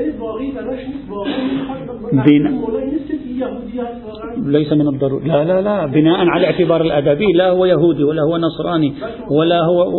[4.38, 5.28] ليس من الضروري.
[5.28, 5.86] لا لا لا.
[5.86, 8.94] بناء على الاعتبار الأدبي لا هو يهودي ولا هو نصراني
[9.32, 9.92] ولا هو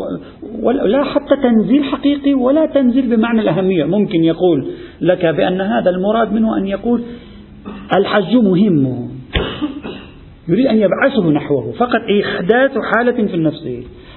[0.62, 3.85] ولا لا حتى تنزيل حقيقي ولا تنزيل بمعنى الأهمية.
[3.85, 4.66] ممكن يقول
[5.00, 7.03] لك بأن هذا المراد منه أن يقول
[7.98, 9.09] الحج مهم.
[10.48, 11.72] يريد أن يبعثه نحوه.
[11.72, 13.68] فقط إحداث حالة في النفس.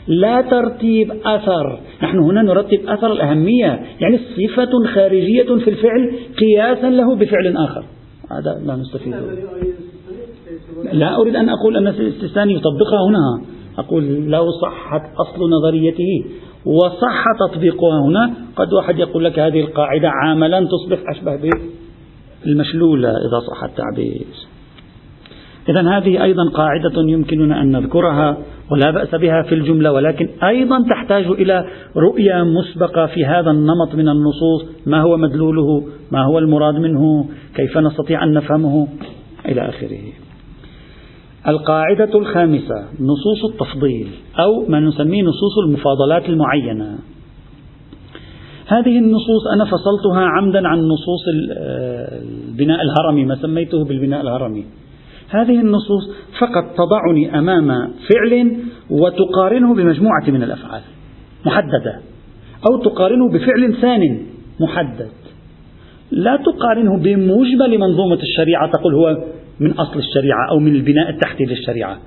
[0.07, 1.79] لا ترتيب أثر.
[2.03, 3.85] نحن هنا نرتب أثر الأهمية.
[3.99, 7.83] يعني صفة خارجية في الفعل قياسا له بفعل آخر.
[8.31, 9.15] هذا لا نستفيد.
[10.91, 13.41] لا أريد أن أقول أن السيستاني يطبقها هنا.
[13.77, 16.25] أقول لو صحت أصل نظريته
[16.65, 21.51] وصح تطبيقها هنا قد واحد يقول لك هذه القاعدة عاملا تصبح أشبه
[22.45, 24.46] بالمشلولة إذا صح التعبير.
[25.69, 28.37] إذا هذه أيضا قاعدة يمكننا أن نذكرها
[28.71, 34.09] ولا بأس بها في الجملة ولكن أيضا تحتاج إلى رؤية مسبقة في هذا النمط من
[34.09, 37.25] النصوص ما هو مدلوله ما هو المراد منه
[37.55, 38.87] كيف نستطيع أن نفهمه
[39.45, 40.01] إلى آخره.
[41.47, 44.07] القاعدة الخامسة نصوص التفضيل
[44.39, 46.99] أو ما نسميه نصوص المفاضلات المعينة.
[48.67, 51.21] هذه النصوص أنا فصلتها عمدا عن نصوص
[52.49, 54.65] البناء الهرمي ما سميته بالبناء الهرمي.
[55.29, 56.09] هذه النصوص
[56.39, 58.57] فقط تضعني أمام فعل
[58.89, 60.81] وتقارنه بمجموعة من الأفعال
[61.45, 61.99] محددة
[62.69, 64.19] أو تقارنه بفعل ثان
[64.59, 65.09] محدد.
[66.11, 69.17] لا تقارنه بمجمل منظومة الشريعة تقول هو
[69.59, 71.97] من أصل الشريعة أو من البناء التحتي للشريعة.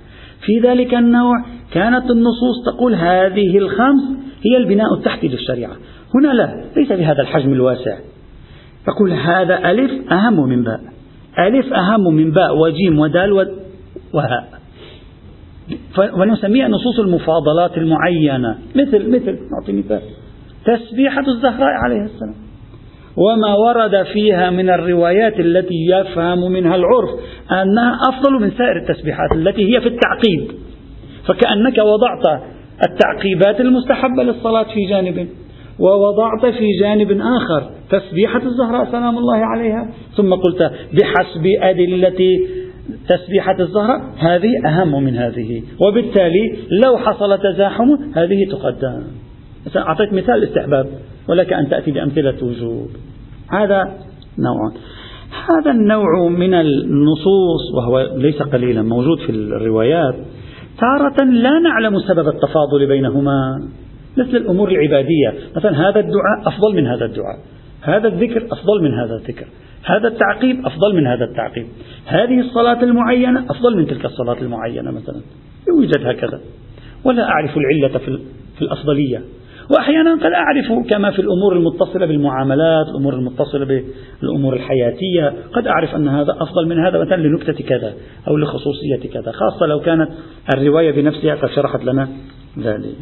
[0.47, 4.03] في ذلك النوع كانت النصوص تقول هذه الخمس
[4.47, 5.77] هي البناء التحتي للشريعة.
[6.15, 7.99] هنا لا ليس بهذا الحجم الواسع.
[8.87, 10.81] تقول هذا ألف أهم من باء.
[11.39, 13.33] ألف أهم من باء وجيم ودال
[14.13, 14.61] وهاء.
[16.19, 18.59] ونسميها نصوص المفاضلات المعينة.
[18.75, 20.03] مثل مثل نعطي مثال.
[20.65, 22.35] تسبيحة الزهراء عليه السلام.
[23.17, 27.11] وما ورد فيها من الروايات التي يفهم منها العرف
[27.53, 30.51] أنها أفضل من سائر التسبيحات التي هي في التعقيب.
[31.27, 32.43] فكأنك وضعت
[32.83, 35.29] التعقيبات المستحبة للصلاة في جانب
[35.81, 37.71] ووضعت في جانب آخر.
[37.91, 39.91] تسبيحة الزهراء سلام الله عليها.
[40.17, 40.63] ثم قلت
[40.93, 42.39] بحسب أدلة
[43.09, 45.63] تسبيحة الزهراء هذه أهم من هذه.
[45.81, 49.03] وبالتالي لو حصل تزاحم هذه تقدم.
[49.77, 50.87] أعطيت مثال استحباب
[51.29, 52.89] ولك أن تأتي بأمثلة وجوب.
[53.51, 53.85] هذا
[54.39, 54.73] نوع.
[55.49, 60.15] هذا النوع من النصوص وهو ليس قليلا موجود في الروايات
[60.81, 63.69] تارة لا نعلم سبب التفاضل بينهما.
[64.17, 65.35] مثل الأمور العبادية.
[65.57, 67.39] مثلا هذا الدعاء أفضل من هذا الدعاء.
[67.83, 69.47] هذا الذكر أفضل من هذا الذكر.
[69.85, 71.67] هذا التعقيب أفضل من هذا التعقيب.
[72.07, 75.21] هذه الصلاة المعينة أفضل من تلك الصلاة المعينة مثلا.
[75.69, 76.41] يوجد هكذا.
[77.05, 77.99] ولا أعرف العلة
[78.59, 79.23] في الأفضلية.
[79.71, 83.83] وأحيانا قد أعرف كما في الأمور المتصلة بالمعاملات الأمور المتصلة
[84.23, 85.35] بالأمور الحياتية.
[85.53, 87.95] قد أعرف أن هذا أفضل من هذا مثلا لنكتة كذا
[88.29, 89.33] أو لخصوصية كذا.
[89.33, 90.09] خاصة لو كانت
[90.55, 92.09] الرواية بنفسها قد شرحت لنا
[92.59, 92.97] ذلك.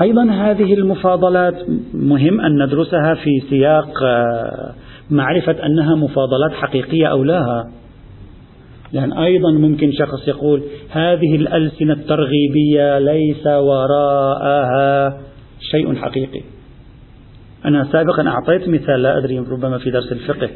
[0.00, 1.54] أيضا هذه المفاضلات
[1.94, 4.74] مهم أن ندرسها في سياق آه،
[5.10, 7.64] معرفة أنها مفاضلات حقيقية أو لا
[8.92, 15.20] لأن أيضا ممكن شخص يقول هذه الألسنة الترغيبية ليس وراءها
[15.70, 16.42] شيء حقيقي.
[17.64, 20.48] أنا سابقا أعطيت مثال لا أدري ربما في درس الفقه.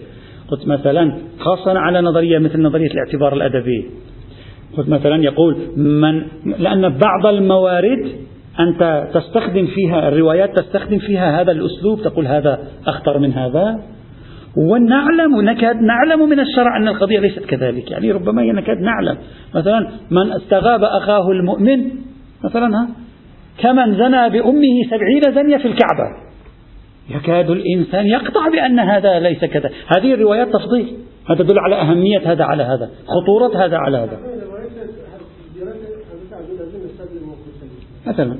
[0.49, 3.91] قلت مثلا خاصة على نظرية مثل نظرية الاعتبار الأدبي.
[4.77, 6.23] قلت مثلا يقول من
[6.59, 8.13] لأن بعض الموارد
[8.61, 13.81] أنت تستخدم فيها الروايات تستخدم فيها هذا الأسلوب تقول هذا أخطر من هذا.
[14.57, 17.91] ونعلم نكاد نعلم من الشرع أن القضية ليست كذلك.
[17.91, 19.19] يعني ربما نكاد نعلم.
[19.55, 21.91] مثلا من استغاب أخاه المؤمن
[22.45, 22.89] مثلا ها
[23.59, 26.25] كمن زنى بأمه سبعين زنية في الكعبة.
[27.11, 29.71] يكاد الإنسان يقطع بأن هذا ليس كذا.
[29.97, 30.97] هذه الروايات تفضيل.
[31.31, 32.91] هذا تدل على أهمية هذا على هذا.
[33.07, 34.34] خطورة هذا على هذا.
[38.07, 38.37] مثلا.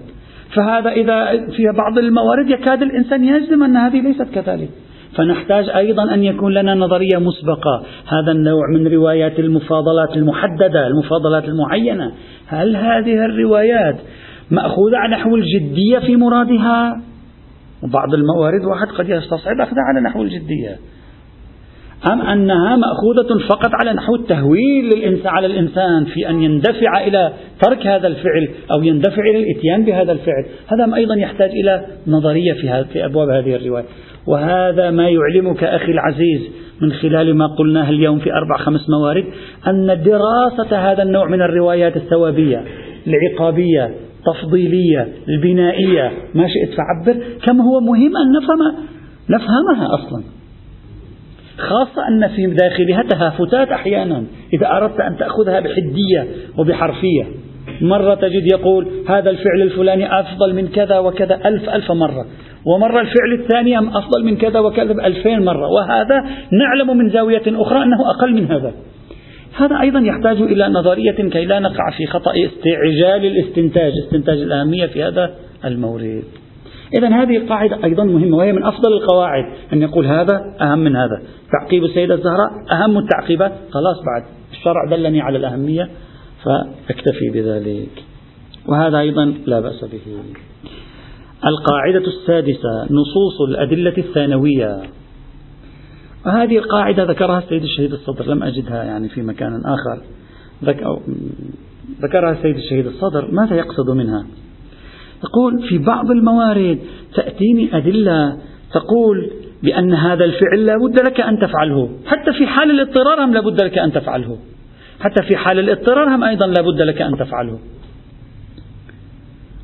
[0.55, 4.69] فهذا إذا في بعض الموارد يكاد الإنسان يجزم أن هذه ليست كذلك.
[5.17, 7.83] فنحتاج أيضا أن يكون لنا نظرية مسبقة.
[8.07, 12.13] هذا النوع من روايات المفاضلات المحددة المفاضلات المعينة.
[12.47, 13.97] هل هذه الروايات
[14.51, 17.01] مأخوذة على نحو الجدية في مرادها؟
[17.83, 20.79] وبعض الموارد واحد قد يستصعب أخذها على نحو الجدية.
[22.13, 27.33] أم أنها مأخوذة فقط على نحو التهويل للإنسان على الإنسان في أن يندفع إلى
[27.63, 30.45] ترك هذا الفعل أو يندفع إلى الإتيان بهذا الفعل.
[30.67, 33.85] هذا أيضا يحتاج إلى نظرية في, في أبواب هذه الرواية.
[34.27, 36.41] وهذا ما يعلمك أخي العزيز
[36.83, 39.25] من خلال ما قلناه اليوم في أربع خمس موارد
[39.67, 42.65] أن دراسة هذا النوع من الروايات الثوابية
[43.07, 43.95] العقابية
[44.27, 48.85] تفضيلية البنائية ما شئت فعبر كم هو مهم أن نفهم
[49.31, 50.34] نفهمها أصلا.
[51.59, 56.27] خاصة أن في داخلها تهافتات أحيانا إذا أردت أن تأخذها بحدية
[56.59, 57.25] وبحرفية.
[57.81, 62.27] مرة تجد يقول هذا الفعل الفلاني أفضل من كذا وكذا ألف ألف مرة.
[62.67, 65.69] ومرة الفعل الثاني أفضل من كذا وكذا بألفين مرة.
[65.69, 66.17] وهذا
[66.53, 68.73] نعلم من زاوية أخرى أنه أقل من هذا.
[69.57, 75.03] هذا أيضا يحتاج إلى نظرية كي لا نقع في خطأ استعجال الاستنتاج استنتاج الأهمية في
[75.03, 75.35] هذا
[75.65, 76.25] المورد.
[76.99, 81.23] إذا هذه القاعدة أيضا مهمة وهي من أفضل القواعد أن يقول هذا أهم من هذا.
[81.53, 83.53] تعقيب السيدة الزهراء أهم التعقيبات.
[83.71, 85.91] خلاص بعد الشرع دلني على الأهمية
[86.45, 88.05] فأكتفي بذلك.
[88.67, 90.01] وهذا أيضا لا بأس به.
[91.47, 94.83] القاعدة السادسة نصوص الأدلة الثانوية.
[96.27, 100.03] وهذه القاعدة ذكرها السيد الشهيد الصدر لم أجدها يعني في مكان آخر.
[102.03, 103.29] ذكرها السيد الشهيد الصدر.
[103.33, 104.27] ماذا يقصد منها؟
[105.25, 106.79] تقول في بعض الموارد
[107.15, 108.37] تأتيني أدلة
[108.73, 109.31] تقول
[109.63, 111.89] بأن هذا الفعل لا بد لك أن تفعله.
[112.07, 114.39] حتى في حال الاضطرار هم لا بد لك أن تفعله.
[115.01, 117.59] حتى في حال الاضطرار هم أيضا لا بد لك أن تفعله.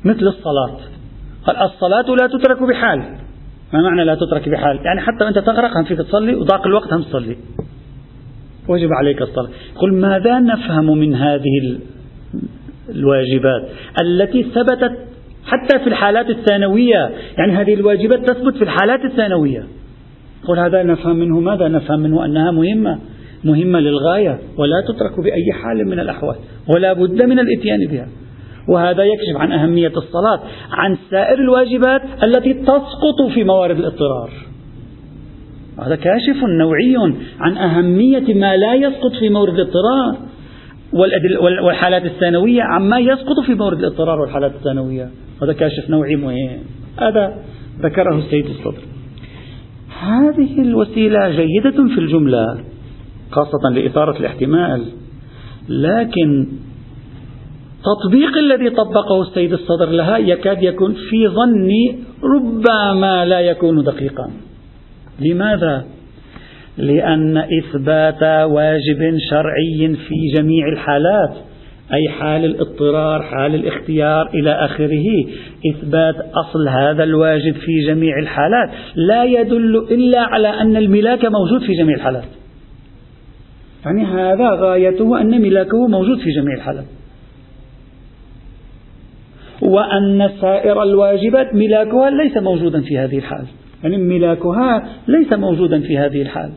[0.05, 0.77] مثل الصلاة.
[1.45, 2.99] قال الصلاة لا تترك بحال.
[3.73, 7.03] ما معنى لا تترك بحال؟ يعني حتى وأنت تغرق هم فيك تصلي وضاق الوقت هم
[7.03, 7.37] تصلي.
[8.69, 9.49] وجب عليك الصلاة.
[9.75, 11.79] قل ماذا نفهم من هذه
[12.89, 13.69] الواجبات
[14.01, 15.10] التي ثبتت
[15.45, 17.11] حتى في الحالات الثانوية.
[17.37, 19.63] يعني هذه الواجبات تثبت في الحالات الثانوية.
[20.47, 22.99] قل هذا نفهم منه ماذا؟ نفهم منه أنها مهمة.
[23.43, 26.35] مهمة للغاية ولا تترك بأي حال من الأحوال
[26.75, 28.07] ولا بد من الإتيان بها.
[28.69, 30.39] وهذا يكشف عن أهمية الصلاة
[30.71, 34.29] عن سائر الواجبات التي تسقط في موارد الاضطرار.
[35.79, 36.95] هذا كاشف نوعي
[37.39, 40.15] عن أهمية ما لا يسقط في مورد الاضطرار
[41.63, 45.09] والحالات الثانوية عما يسقط في مورد الاضطرار والحالات الثانوية.
[45.43, 46.59] هذا كاشف نوعي مهم.
[46.99, 47.43] هذا
[47.79, 48.81] ذكره السيد الصدر.
[50.01, 52.45] هذه الوسيلة جيدة في الجملة
[53.31, 54.85] خاصة لإثارة الاحتمال.
[55.69, 56.47] لكن
[57.83, 64.31] تطبيق الذي طبقه السيد الصدر لها يكاد يكون في ظني ربما لا يكون دقيقا.
[65.19, 65.85] لماذا؟
[66.77, 71.50] لأن إثبات واجب شرعي في جميع الحالات.
[71.93, 75.05] أي حال الاضطرار حال الاختيار إلى آخره.
[75.71, 78.69] إثبات أصل هذا الواجب في جميع الحالات.
[78.95, 82.23] لا يدل إلا على أن الملاك موجود في جميع الحالات.
[83.85, 86.85] يعني هذا غايته أن ملاكه موجود في جميع الحالات.
[89.61, 93.45] وأن سائر الواجبات ملاكها ليس موجودا في هذه الحال.
[93.83, 96.51] يعني ملاكها ليس موجودا في هذه الحال.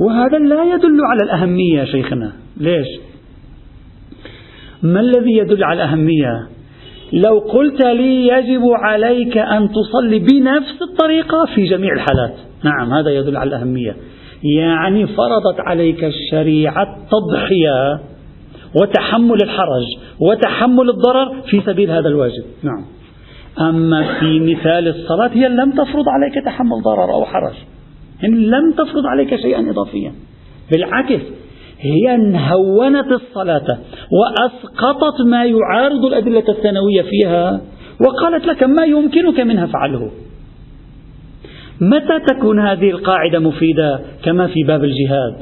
[0.00, 2.32] وهذا لا يدل على الأهمية شيخنا.
[2.56, 3.09] ليش؟
[4.82, 6.48] ما الذي يدل على الأهمية؟
[7.12, 12.34] لو قلت لي يجب عليك أن تصلي بنفس الطريقة في جميع الحالات.
[12.64, 13.96] نعم هذا يدل على الأهمية.
[14.58, 18.00] يعني فرضت عليك الشريعة التضحية
[18.80, 19.86] وتحمل الحرج
[20.20, 22.44] وتحمل الضرر في سبيل هذا الواجب.
[22.62, 22.84] نعم.
[23.68, 27.54] أما في مثال الصلاة هي لم تفرض عليك تحمل ضرر أو حرج.
[28.22, 30.12] يعني لم تفرض عليك شيئا إضافيا.
[30.72, 31.20] بالعكس
[31.80, 33.78] هي هونت الصلاة
[34.12, 37.60] وأسقطت ما يعارض الأدلة الثانوية فيها
[38.00, 40.10] وقالت لك ما يمكنك منها فعله.
[41.80, 45.36] متى تكون هذه القاعدة مفيدة كما في باب الجهاد؟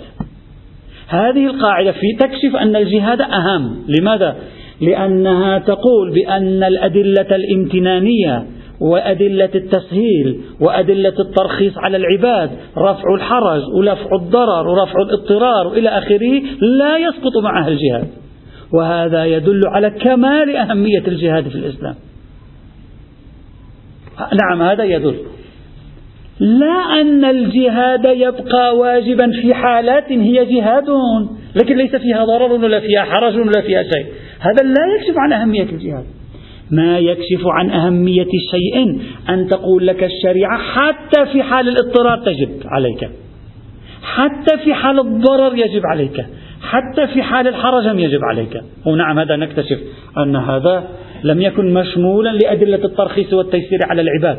[1.09, 3.77] هذه القاعدة في تكشف أن الجهاد أهم.
[3.89, 4.37] لماذا؟
[4.81, 8.47] لأنها تقول بأن الأدلة الامتنانية
[8.81, 16.43] وأدلة التسهيل وأدلة الترخيص على العباد رفع الحرج ورفع الضرر ورفع الاضطرار إلى آخره
[16.79, 18.09] لا يسقط معها الجهاد.
[18.75, 21.95] وهذا يدل على كمال أهمية الجهاد في الإسلام.
[24.19, 25.15] نعم هذا يدل.
[26.41, 30.85] لا أن الجهاد يبقى واجبا في حالات هي جهاد
[31.55, 34.07] لكن ليس فيها ضرر ولا فيها حرج ولا فيها شيء.
[34.41, 36.05] هذا لا يكشف عن أهمية الجهاد.
[36.71, 43.11] ما يكشف عن أهمية شيء أن تقول لك الشريعة حتى في حال الاضطرار تجب عليك.
[44.03, 46.27] حتى في حال الضرر يجب عليك.
[46.63, 48.61] حتى في حال الحرج يجب عليك.
[48.87, 49.79] ونعم هذا نكتشف
[50.19, 50.85] أن هذا
[51.25, 54.39] لم يكن مشمولا لأدلة الترخيص والتيسير على العباد.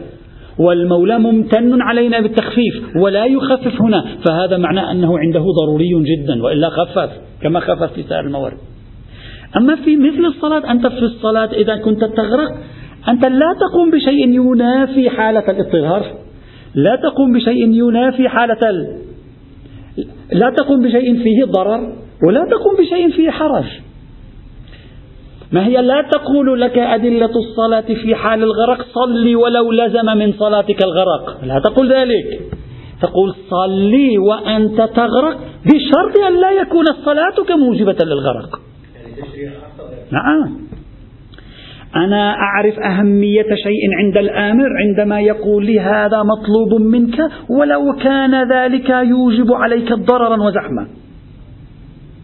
[0.60, 4.06] والمولى ممتن علينا بالتخفيف ولا يخفف هنا.
[4.28, 7.10] فهذا معناه أنه عنده ضروري جدا وإلا خفف
[7.42, 8.58] كما خفف في سائر الموارد.
[9.58, 12.52] أما في مثل الصلاة أنت في الصلاة إذا كنت تغرق
[13.10, 16.06] أنت لا تقوم بشيء ينافي حالة الاضطرار
[16.76, 18.98] لا تقوم بشيء ينافي حالة ال...
[20.34, 21.94] لا تقوم بشيء فيه ضرر
[22.28, 23.66] ولا تقوم بشيء فيه حرج.
[25.52, 30.84] ما هي لا تقول لك أدلة الصلاة في حال الغرق صلي ولو لزم من صلاتك
[30.84, 31.44] الغرق.
[31.44, 32.42] لا تقول ذلك.
[33.02, 38.60] تقول صلي وأنت تغرق بشرط أن لا يكون صلاتك موجبة للغرق.
[40.12, 40.70] نعم.
[41.96, 48.90] أنا أعرف أهمية شيء عند الآمر عندما يقول لي هذا مطلوب منك ولو كان ذلك
[48.90, 50.88] يوجب عليك ضررا وزحمة.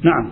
[0.04, 0.32] نعم.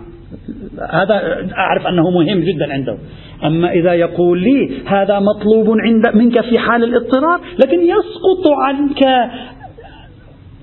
[0.90, 2.98] هذا أعرف أنه مهم جدا عنده.
[3.44, 9.30] أما إذا يقول لي هذا مطلوب عند منك في حال الاضطرار لكن يسقط عنك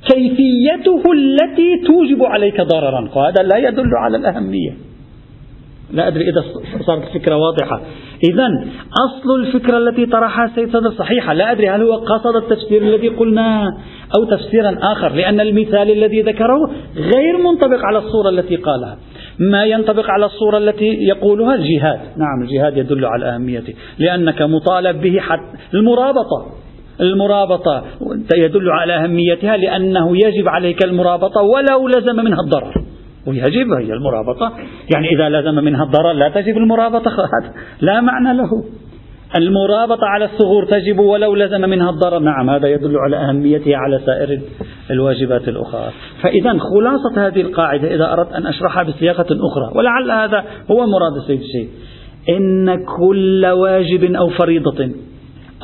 [0.09, 4.90] كيفيته التي توجب عليك ضررا وهذا لا يدل على الأهمية.
[5.93, 6.43] لا أدري إذا
[6.85, 7.81] صارت الفكرة واضحة.
[8.23, 8.47] إذا
[9.05, 11.33] أصل الفكرة التي طرحها السيد صدر صحيحة.
[11.33, 13.67] لا أدري هل هو قصد التفسير الذي قلناه
[14.15, 18.97] أو تفسيرا آخر لأن المثال الذي ذكره غير منطبق على الصورة التي قالها.
[19.39, 21.99] ما ينطبق على الصورة التي يقولها الجهاد.
[22.17, 23.73] نعم الجهاد يدل على أهميته.
[23.99, 26.45] لأنك مطالب به حتى المرابطة.
[27.01, 27.83] المرابطة
[28.35, 32.73] يدل على أهميتها لأنه يجب عليك المرابطة ولو لزم منها الضرر.
[33.27, 34.51] ويجب هي المرابطة.
[34.93, 37.11] يعني إذا لزم منها الضرر لا تجب المرابطة
[37.81, 38.63] لا معنى له.
[39.35, 42.19] المرابطة على الثغور تجب ولو لزم منها الضرر.
[42.19, 44.41] نعم هذا يدل على أهميتها على سائر
[44.91, 45.91] الواجبات الأخرى.
[46.21, 51.39] فإذا خلاصة هذه القاعدة إذا أردت أن أشرحها بصياغة أخرى ولعل هذا هو مراد السيد
[51.41, 51.69] الشيخ.
[52.29, 54.89] إن كل واجب أو فريضة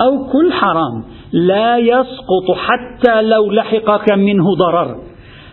[0.02, 5.07] أو كل حرام لا يسقط حتى لو لحقك منه ضرر.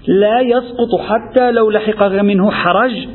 [0.07, 3.09] لا يسقط حتى لو لحقك منه حرج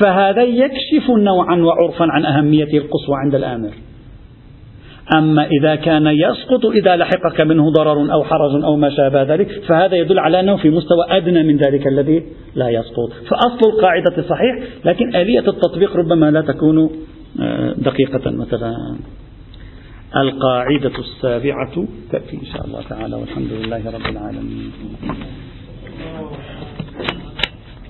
[0.00, 3.70] فهذا يكشف نوعا وعرفا عن أهميته القصوى عند الآمر.
[5.18, 9.96] أما إذا كان يسقط إذا لحقك منه ضرر أو حرج أو ما شابه ذلك فهذا
[9.96, 12.22] يدل على أنه في مستوى أدنى من ذلك الذي
[12.54, 13.12] لا يسقط.
[13.28, 16.90] فأصل القاعدة صحيح لكن آلية التطبيق ربما لا تكون
[17.40, 18.96] آه، دقيقة مثلا.
[20.16, 24.72] القاعدة السابعة تأتي إن شاء الله تعالى والحمد لله رب العالمين.
[26.00, 26.53] Oh.